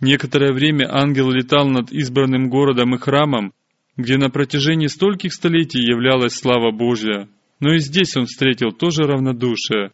Некоторое 0.00 0.52
время 0.52 0.92
ангел 0.92 1.30
летал 1.30 1.68
над 1.68 1.92
избранным 1.92 2.50
городом 2.50 2.94
и 2.96 2.98
храмом, 2.98 3.52
где 3.96 4.18
на 4.18 4.30
протяжении 4.30 4.88
стольких 4.88 5.32
столетий 5.32 5.80
являлась 5.80 6.34
слава 6.34 6.72
Божья, 6.72 7.28
но 7.62 7.74
и 7.74 7.78
здесь 7.78 8.16
он 8.16 8.26
встретил 8.26 8.72
тоже 8.72 9.04
равнодушие. 9.04 9.92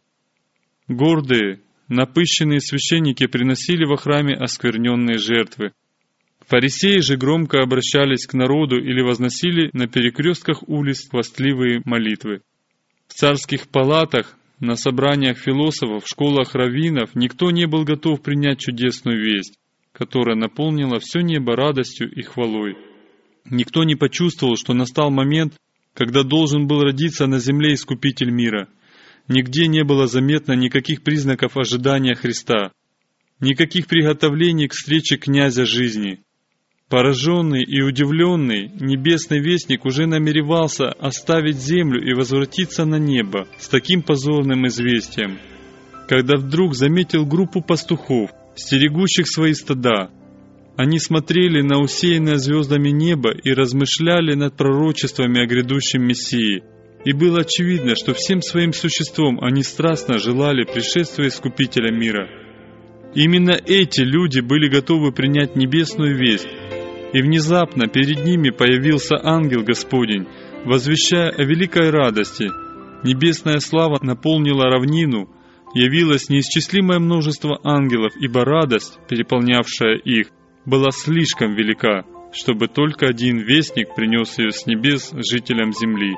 Гордые, 0.88 1.60
напыщенные 1.88 2.60
священники 2.60 3.26
приносили 3.26 3.84
во 3.84 3.98
храме 3.98 4.34
оскверненные 4.34 5.18
жертвы. 5.18 5.72
Фарисеи 6.46 7.00
же 7.00 7.18
громко 7.18 7.60
обращались 7.60 8.26
к 8.26 8.32
народу 8.32 8.80
или 8.80 9.02
возносили 9.02 9.68
на 9.74 9.86
перекрестках 9.86 10.66
улиц 10.66 11.10
хвастливые 11.10 11.82
молитвы. 11.84 12.40
В 13.06 13.12
царских 13.12 13.68
палатах, 13.68 14.38
на 14.60 14.74
собраниях 14.74 15.36
философов, 15.36 16.04
школах 16.06 16.54
раввинов 16.54 17.14
никто 17.14 17.50
не 17.50 17.66
был 17.66 17.84
готов 17.84 18.22
принять 18.22 18.60
чудесную 18.60 19.22
весть, 19.22 19.58
которая 19.92 20.36
наполнила 20.36 21.00
все 21.00 21.20
небо 21.20 21.54
радостью 21.54 22.10
и 22.10 22.22
хвалой. 22.22 22.78
Никто 23.44 23.84
не 23.84 23.94
почувствовал, 23.94 24.56
что 24.56 24.72
настал 24.72 25.10
момент, 25.10 25.52
когда 25.98 26.22
должен 26.22 26.68
был 26.68 26.84
родиться 26.84 27.26
на 27.26 27.40
земле 27.40 27.74
Искупитель 27.74 28.30
мира. 28.30 28.68
Нигде 29.26 29.66
не 29.66 29.82
было 29.82 30.06
заметно 30.06 30.52
никаких 30.52 31.02
признаков 31.02 31.56
ожидания 31.56 32.14
Христа, 32.14 32.70
никаких 33.40 33.88
приготовлений 33.88 34.68
к 34.68 34.74
встрече 34.74 35.16
князя 35.16 35.66
жизни. 35.66 36.20
Пораженный 36.88 37.64
и 37.64 37.82
удивленный, 37.82 38.70
небесный 38.78 39.40
вестник 39.40 39.84
уже 39.84 40.06
намеревался 40.06 40.90
оставить 40.90 41.58
землю 41.58 42.00
и 42.00 42.14
возвратиться 42.14 42.84
на 42.84 43.00
небо 43.00 43.48
с 43.58 43.68
таким 43.68 44.02
позорным 44.02 44.68
известием, 44.68 45.38
когда 46.08 46.36
вдруг 46.36 46.76
заметил 46.76 47.26
группу 47.26 47.60
пастухов, 47.60 48.30
стерегущих 48.54 49.26
свои 49.26 49.52
стада, 49.52 50.10
они 50.78 51.00
смотрели 51.00 51.60
на 51.60 51.80
усеянное 51.80 52.36
звездами 52.36 52.90
небо 52.90 53.32
и 53.32 53.52
размышляли 53.52 54.34
над 54.34 54.56
пророчествами 54.56 55.42
о 55.42 55.46
грядущем 55.46 56.06
Мессии. 56.06 56.62
И 57.04 57.12
было 57.12 57.40
очевидно, 57.40 57.96
что 57.96 58.14
всем 58.14 58.42
своим 58.42 58.72
существом 58.72 59.40
они 59.42 59.64
страстно 59.64 60.18
желали 60.18 60.62
пришествия 60.62 61.26
Искупителя 61.26 61.90
мира. 61.92 62.28
Именно 63.12 63.58
эти 63.66 64.02
люди 64.02 64.38
были 64.38 64.68
готовы 64.68 65.10
принять 65.10 65.56
небесную 65.56 66.16
весть. 66.16 66.46
И 67.12 67.22
внезапно 67.22 67.88
перед 67.88 68.24
ними 68.24 68.50
появился 68.50 69.16
ангел 69.20 69.64
Господень, 69.64 70.28
возвещая 70.64 71.30
о 71.30 71.42
великой 71.42 71.90
радости. 71.90 72.50
Небесная 73.02 73.58
слава 73.58 73.98
наполнила 74.00 74.66
равнину, 74.66 75.28
явилось 75.74 76.28
неисчислимое 76.28 77.00
множество 77.00 77.58
ангелов, 77.64 78.12
ибо 78.20 78.44
радость, 78.44 79.00
переполнявшая 79.08 79.96
их, 79.96 80.28
была 80.68 80.90
слишком 80.90 81.54
велика, 81.54 82.04
чтобы 82.30 82.68
только 82.68 83.06
один 83.06 83.38
вестник 83.38 83.94
принес 83.94 84.38
ее 84.38 84.52
с 84.52 84.66
небес 84.66 85.12
жителям 85.12 85.72
земли. 85.72 86.14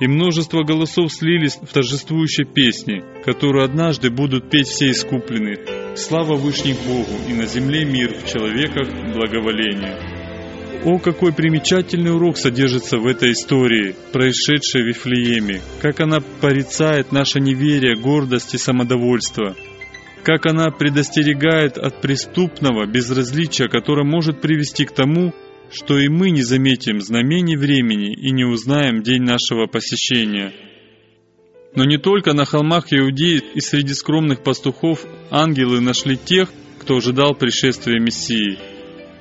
И 0.00 0.06
множество 0.06 0.62
голосов 0.62 1.12
слились 1.12 1.58
в 1.60 1.72
торжествующей 1.72 2.44
песне, 2.44 3.04
которую 3.24 3.64
однажды 3.64 4.10
будут 4.10 4.50
петь 4.50 4.68
все 4.68 4.90
искупленные. 4.90 5.96
Слава 5.96 6.36
Вышних 6.36 6.76
Богу, 6.86 7.10
и 7.28 7.34
на 7.34 7.46
земле 7.46 7.84
мир, 7.84 8.14
в 8.14 8.26
человеках 8.26 8.88
благоволение. 9.14 9.98
О, 10.84 10.98
какой 10.98 11.32
примечательный 11.32 12.14
урок 12.14 12.36
содержится 12.36 12.98
в 12.98 13.06
этой 13.06 13.32
истории, 13.32 13.94
происшедшей 14.12 14.82
в 14.82 14.86
Вифлееме, 14.86 15.60
как 15.80 16.00
она 16.00 16.18
порицает 16.40 17.12
наше 17.12 17.40
неверие, 17.40 17.96
гордость 17.96 18.54
и 18.54 18.58
самодовольство– 18.58 19.56
как 20.22 20.46
она 20.46 20.70
предостерегает 20.70 21.76
от 21.76 22.00
преступного 22.00 22.86
безразличия, 22.86 23.68
которое 23.68 24.04
может 24.04 24.40
привести 24.40 24.84
к 24.84 24.92
тому, 24.92 25.34
что 25.72 25.98
и 25.98 26.08
мы 26.08 26.30
не 26.30 26.42
заметим 26.42 27.00
знамений 27.00 27.56
времени 27.56 28.12
и 28.12 28.30
не 28.30 28.44
узнаем 28.44 29.02
день 29.02 29.22
нашего 29.22 29.66
посещения. 29.66 30.52
Но 31.74 31.84
не 31.84 31.96
только 31.96 32.34
на 32.34 32.44
холмах 32.44 32.92
Иудеи 32.92 33.42
и 33.54 33.60
среди 33.60 33.94
скромных 33.94 34.42
пастухов 34.42 35.04
ангелы 35.30 35.80
нашли 35.80 36.16
тех, 36.16 36.50
кто 36.78 36.96
ожидал 36.96 37.34
пришествия 37.34 37.98
Мессии. 37.98 38.58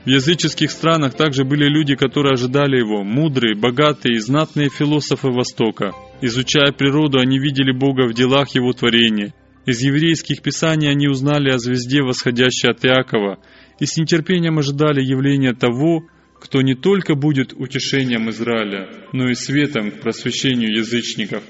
В 0.04 0.10
языческих 0.10 0.72
странах 0.72 1.14
также 1.14 1.46
были 1.46 1.66
люди, 1.66 1.96
которые 1.96 2.34
ожидали 2.34 2.80
его, 2.80 3.04
мудрые, 3.04 3.56
богатые 3.56 4.16
и 4.16 4.20
знатные 4.20 4.70
философы 4.70 5.30
Востока. 5.30 5.94
Изучая 6.22 6.72
природу, 6.74 7.20
они 7.20 7.40
видели 7.40 7.72
Бога 7.72 8.08
в 8.08 8.14
делах 8.14 8.50
Его 8.56 8.74
творения– 8.74 9.34
из 9.66 9.82
еврейских 9.82 10.42
писаний 10.42 10.90
они 10.90 11.08
узнали 11.08 11.52
о 11.52 11.58
звезде, 11.58 12.02
восходящей 12.02 12.70
от 12.70 12.84
Иакова, 12.84 13.40
и 13.80 13.86
с 13.86 13.98
нетерпением 13.98 14.58
ожидали 14.60 15.02
явления 15.02 15.54
того, 15.54 16.08
кто 16.40 16.62
не 16.62 16.74
только 16.74 17.14
будет 17.14 17.54
утешением 17.54 18.30
Израиля, 18.32 18.90
но 19.14 19.30
и 19.30 19.36
светом 19.36 19.92
к 19.92 20.02
просвещению 20.02 20.76
язычников 20.76 21.44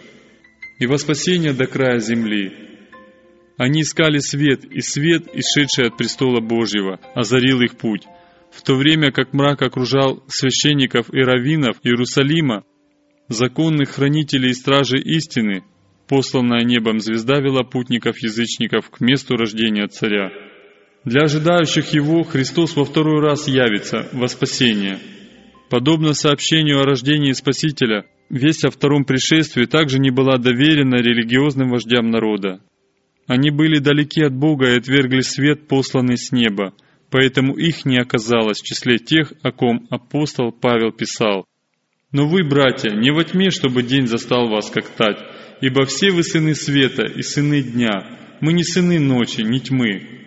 и 0.79 0.87
во 0.87 0.97
спасение 0.97 1.53
до 1.53 1.67
края 1.67 1.99
земли. 1.99 2.51
Они 3.57 3.81
искали 3.81 4.17
свет, 4.17 4.65
и 4.65 4.81
свет, 4.81 5.27
исшедший 5.33 5.87
от 5.87 5.97
престола 5.97 6.41
Божьего, 6.41 6.99
озарил 7.13 7.61
их 7.61 7.77
путь, 7.77 8.03
в 8.51 8.63
то 8.63 8.75
время 8.75 9.11
как 9.11 9.31
мрак 9.33 9.61
окружал 9.61 10.23
священников 10.27 11.13
и 11.13 11.19
раввинов 11.19 11.77
Иерусалима, 11.83 12.63
законных 13.29 13.91
хранителей 13.91 14.49
и 14.49 14.53
стражей 14.53 15.01
истины, 15.01 15.63
посланная 16.07 16.63
небом 16.63 16.99
звезда 16.99 17.39
вела 17.39 17.63
путников-язычников 17.63 18.89
к 18.89 19.01
месту 19.01 19.35
рождения 19.35 19.87
царя. 19.87 20.31
Для 21.03 21.23
ожидающих 21.23 21.93
его 21.93 22.23
Христос 22.23 22.75
во 22.75 22.85
второй 22.85 23.21
раз 23.21 23.47
явится 23.47 24.07
во 24.13 24.27
спасение. 24.27 24.99
Подобно 25.69 26.13
сообщению 26.13 26.81
о 26.81 26.85
рождении 26.85 27.31
Спасителя, 27.31 28.05
весть 28.29 28.65
о 28.65 28.71
втором 28.71 29.05
пришествии 29.05 29.65
также 29.65 29.99
не 29.99 30.11
была 30.11 30.37
доверена 30.37 30.95
религиозным 30.95 31.69
вождям 31.69 32.11
народа. 32.11 32.61
Они 33.25 33.49
были 33.49 33.79
далеки 33.79 34.21
от 34.21 34.33
Бога 34.33 34.69
и 34.69 34.77
отвергли 34.77 35.21
свет, 35.21 35.67
посланный 35.67 36.17
с 36.17 36.31
неба, 36.31 36.73
поэтому 37.09 37.55
их 37.55 37.85
не 37.85 37.97
оказалось 37.97 38.59
в 38.59 38.65
числе 38.65 38.97
тех, 38.97 39.33
о 39.41 39.51
ком 39.51 39.87
апостол 39.89 40.51
Павел 40.51 40.91
писал. 40.91 41.45
«Но 42.11 42.27
вы, 42.27 42.43
братья, 42.43 42.89
не 42.89 43.11
во 43.11 43.23
тьме, 43.23 43.49
чтобы 43.49 43.83
день 43.83 44.07
застал 44.07 44.49
вас 44.49 44.69
как 44.69 44.89
тать, 44.89 45.19
ибо 45.61 45.85
все 45.85 46.11
вы 46.11 46.23
сыны 46.23 46.55
света 46.55 47.03
и 47.03 47.21
сыны 47.21 47.61
дня, 47.61 48.37
мы 48.41 48.53
не 48.53 48.63
сыны 48.63 48.99
ночи, 48.99 49.41
не 49.41 49.59
тьмы». 49.59 50.17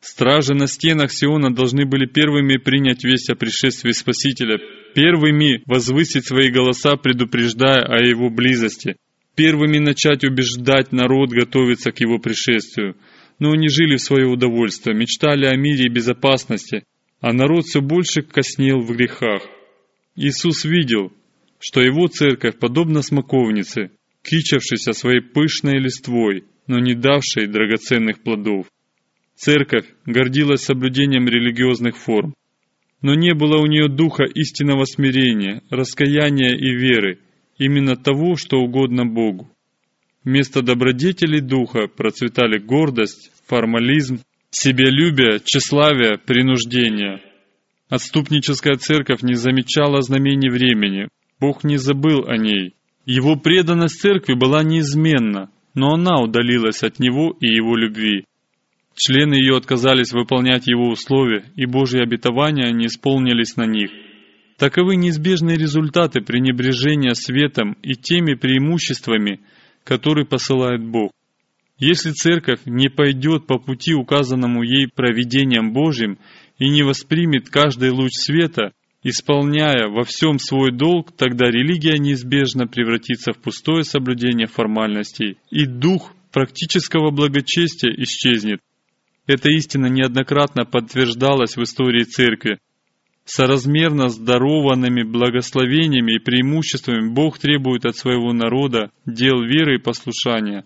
Стражи 0.00 0.54
на 0.54 0.68
стенах 0.68 1.10
Сиона 1.10 1.52
должны 1.52 1.84
были 1.84 2.06
первыми 2.06 2.58
принять 2.58 3.02
весть 3.02 3.28
о 3.28 3.34
пришествии 3.34 3.90
Спасителя, 3.90 4.58
первыми 4.94 5.62
возвысить 5.66 6.26
свои 6.26 6.50
голоса, 6.50 6.96
предупреждая 6.96 7.82
о 7.82 7.98
его 7.98 8.30
близости, 8.30 8.96
первыми 9.34 9.78
начать 9.78 10.22
убеждать 10.22 10.92
народ 10.92 11.30
готовиться 11.30 11.90
к 11.90 12.00
его 12.00 12.18
пришествию. 12.18 12.96
Но 13.40 13.50
они 13.50 13.68
жили 13.68 13.96
в 13.96 14.00
свое 14.00 14.26
удовольствие, 14.26 14.96
мечтали 14.96 15.44
о 15.44 15.56
мире 15.56 15.86
и 15.86 15.92
безопасности, 15.92 16.84
а 17.20 17.32
народ 17.32 17.64
все 17.64 17.80
больше 17.80 18.22
коснел 18.22 18.80
в 18.80 18.96
грехах. 18.96 19.42
Иисус 20.14 20.64
видел, 20.64 21.12
что 21.58 21.82
его 21.82 22.06
церковь 22.06 22.58
подобна 22.58 23.02
смоковнице, 23.02 23.90
кичавшейся 24.26 24.92
своей 24.92 25.20
пышной 25.20 25.78
листвой, 25.78 26.44
но 26.66 26.78
не 26.78 26.94
давшей 26.94 27.46
драгоценных 27.46 28.22
плодов. 28.22 28.66
Церковь 29.36 29.86
гордилась 30.04 30.62
соблюдением 30.62 31.28
религиозных 31.28 31.96
форм, 31.96 32.34
но 33.02 33.14
не 33.14 33.34
было 33.34 33.58
у 33.58 33.66
нее 33.66 33.88
духа 33.88 34.24
истинного 34.24 34.84
смирения, 34.84 35.62
раскаяния 35.70 36.56
и 36.56 36.74
веры, 36.74 37.20
именно 37.58 37.96
того, 37.96 38.36
что 38.36 38.56
угодно 38.58 39.04
Богу. 39.04 39.50
Вместо 40.24 40.62
добродетелей 40.62 41.40
духа 41.40 41.86
процветали 41.86 42.58
гордость, 42.58 43.30
формализм, 43.46 44.20
себялюбие, 44.50 45.40
тщеславие, 45.44 46.18
принуждение. 46.18 47.20
Отступническая 47.88 48.74
церковь 48.74 49.22
не 49.22 49.34
замечала 49.34 50.00
знамений 50.02 50.50
времени, 50.50 51.08
Бог 51.38 51.62
не 51.64 51.76
забыл 51.76 52.24
о 52.26 52.36
ней. 52.36 52.75
Его 53.06 53.36
преданность 53.36 54.00
церкви 54.00 54.34
была 54.34 54.64
неизменна, 54.64 55.50
но 55.74 55.94
она 55.94 56.20
удалилась 56.20 56.82
от 56.82 56.98
него 56.98 57.36
и 57.40 57.46
его 57.46 57.76
любви. 57.76 58.24
Члены 58.96 59.34
ее 59.34 59.56
отказались 59.56 60.12
выполнять 60.12 60.66
его 60.66 60.88
условия, 60.88 61.44
и 61.54 61.66
Божьи 61.66 62.00
обетования 62.00 62.72
не 62.72 62.86
исполнились 62.86 63.56
на 63.56 63.64
них. 63.64 63.90
Таковы 64.58 64.96
неизбежные 64.96 65.56
результаты 65.56 66.20
пренебрежения 66.20 67.14
светом 67.14 67.76
и 67.82 67.94
теми 67.94 68.34
преимуществами, 68.34 69.40
которые 69.84 70.26
посылает 70.26 70.84
Бог. 70.84 71.12
Если 71.78 72.10
церковь 72.10 72.60
не 72.64 72.88
пойдет 72.88 73.46
по 73.46 73.58
пути, 73.58 73.94
указанному 73.94 74.62
ей 74.62 74.88
провидением 74.92 75.72
Божьим, 75.72 76.18
и 76.58 76.70
не 76.70 76.82
воспримет 76.82 77.50
каждый 77.50 77.90
луч 77.90 78.12
света, 78.14 78.72
исполняя 79.08 79.86
во 79.88 80.02
всем 80.02 80.40
свой 80.40 80.72
долг, 80.72 81.12
тогда 81.16 81.46
религия 81.46 81.96
неизбежно 81.96 82.66
превратится 82.66 83.32
в 83.32 83.38
пустое 83.38 83.84
соблюдение 83.84 84.48
формальностей, 84.48 85.38
и 85.48 85.64
дух 85.64 86.12
практического 86.32 87.12
благочестия 87.12 87.92
исчезнет. 87.92 88.58
Эта 89.28 89.48
истина 89.50 89.86
неоднократно 89.86 90.64
подтверждалась 90.64 91.56
в 91.56 91.62
истории 91.62 92.02
церкви. 92.02 92.58
Соразмерно 93.24 94.08
с 94.08 94.18
дарованными 94.18 95.04
благословениями 95.04 96.16
и 96.16 96.18
преимуществами 96.18 97.08
Бог 97.08 97.38
требует 97.38 97.86
от 97.86 97.96
своего 97.96 98.32
народа 98.32 98.90
дел 99.04 99.40
веры 99.40 99.76
и 99.76 99.82
послушания. 99.82 100.64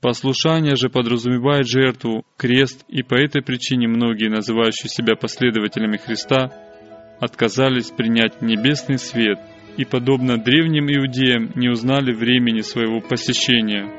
Послушание 0.00 0.76
же 0.76 0.88
подразумевает 0.88 1.68
жертву, 1.68 2.24
крест, 2.38 2.84
и 2.88 3.02
по 3.02 3.14
этой 3.14 3.42
причине 3.42 3.86
многие, 3.88 4.28
называющие 4.28 4.88
себя 4.88 5.14
последователями 5.14 5.96
Христа, 5.96 6.52
отказались 7.20 7.90
принять 7.90 8.42
небесный 8.42 8.98
свет 8.98 9.38
и, 9.76 9.84
подобно 9.84 10.38
древним 10.38 10.88
иудеям, 10.88 11.52
не 11.54 11.68
узнали 11.68 12.12
времени 12.12 12.60
своего 12.60 13.00
посещения. 13.00 13.90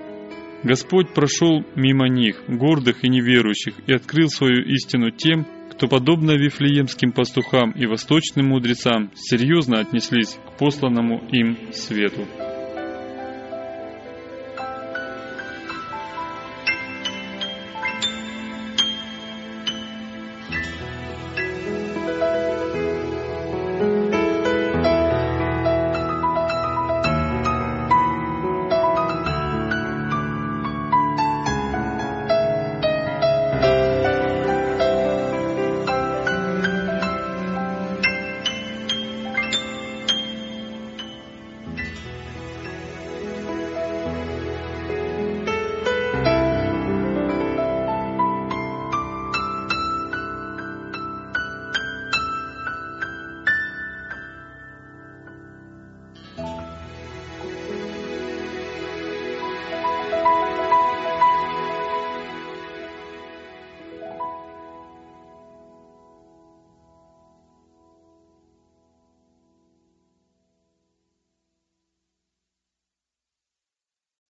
Господь 0.63 1.13
прошел 1.13 1.63
мимо 1.75 2.09
них, 2.09 2.43
гордых 2.47 3.03
и 3.03 3.09
неверующих, 3.09 3.75
и 3.85 3.93
открыл 3.93 4.27
свою 4.29 4.63
истину 4.63 5.11
тем, 5.11 5.45
кто, 5.71 5.87
подобно 5.87 6.31
вифлеемским 6.31 7.11
пастухам 7.11 7.71
и 7.71 7.85
восточным 7.85 8.47
мудрецам, 8.47 9.11
серьезно 9.13 9.79
отнеслись 9.79 10.39
к 10.47 10.57
посланному 10.57 11.23
им 11.31 11.57
свету. 11.71 12.25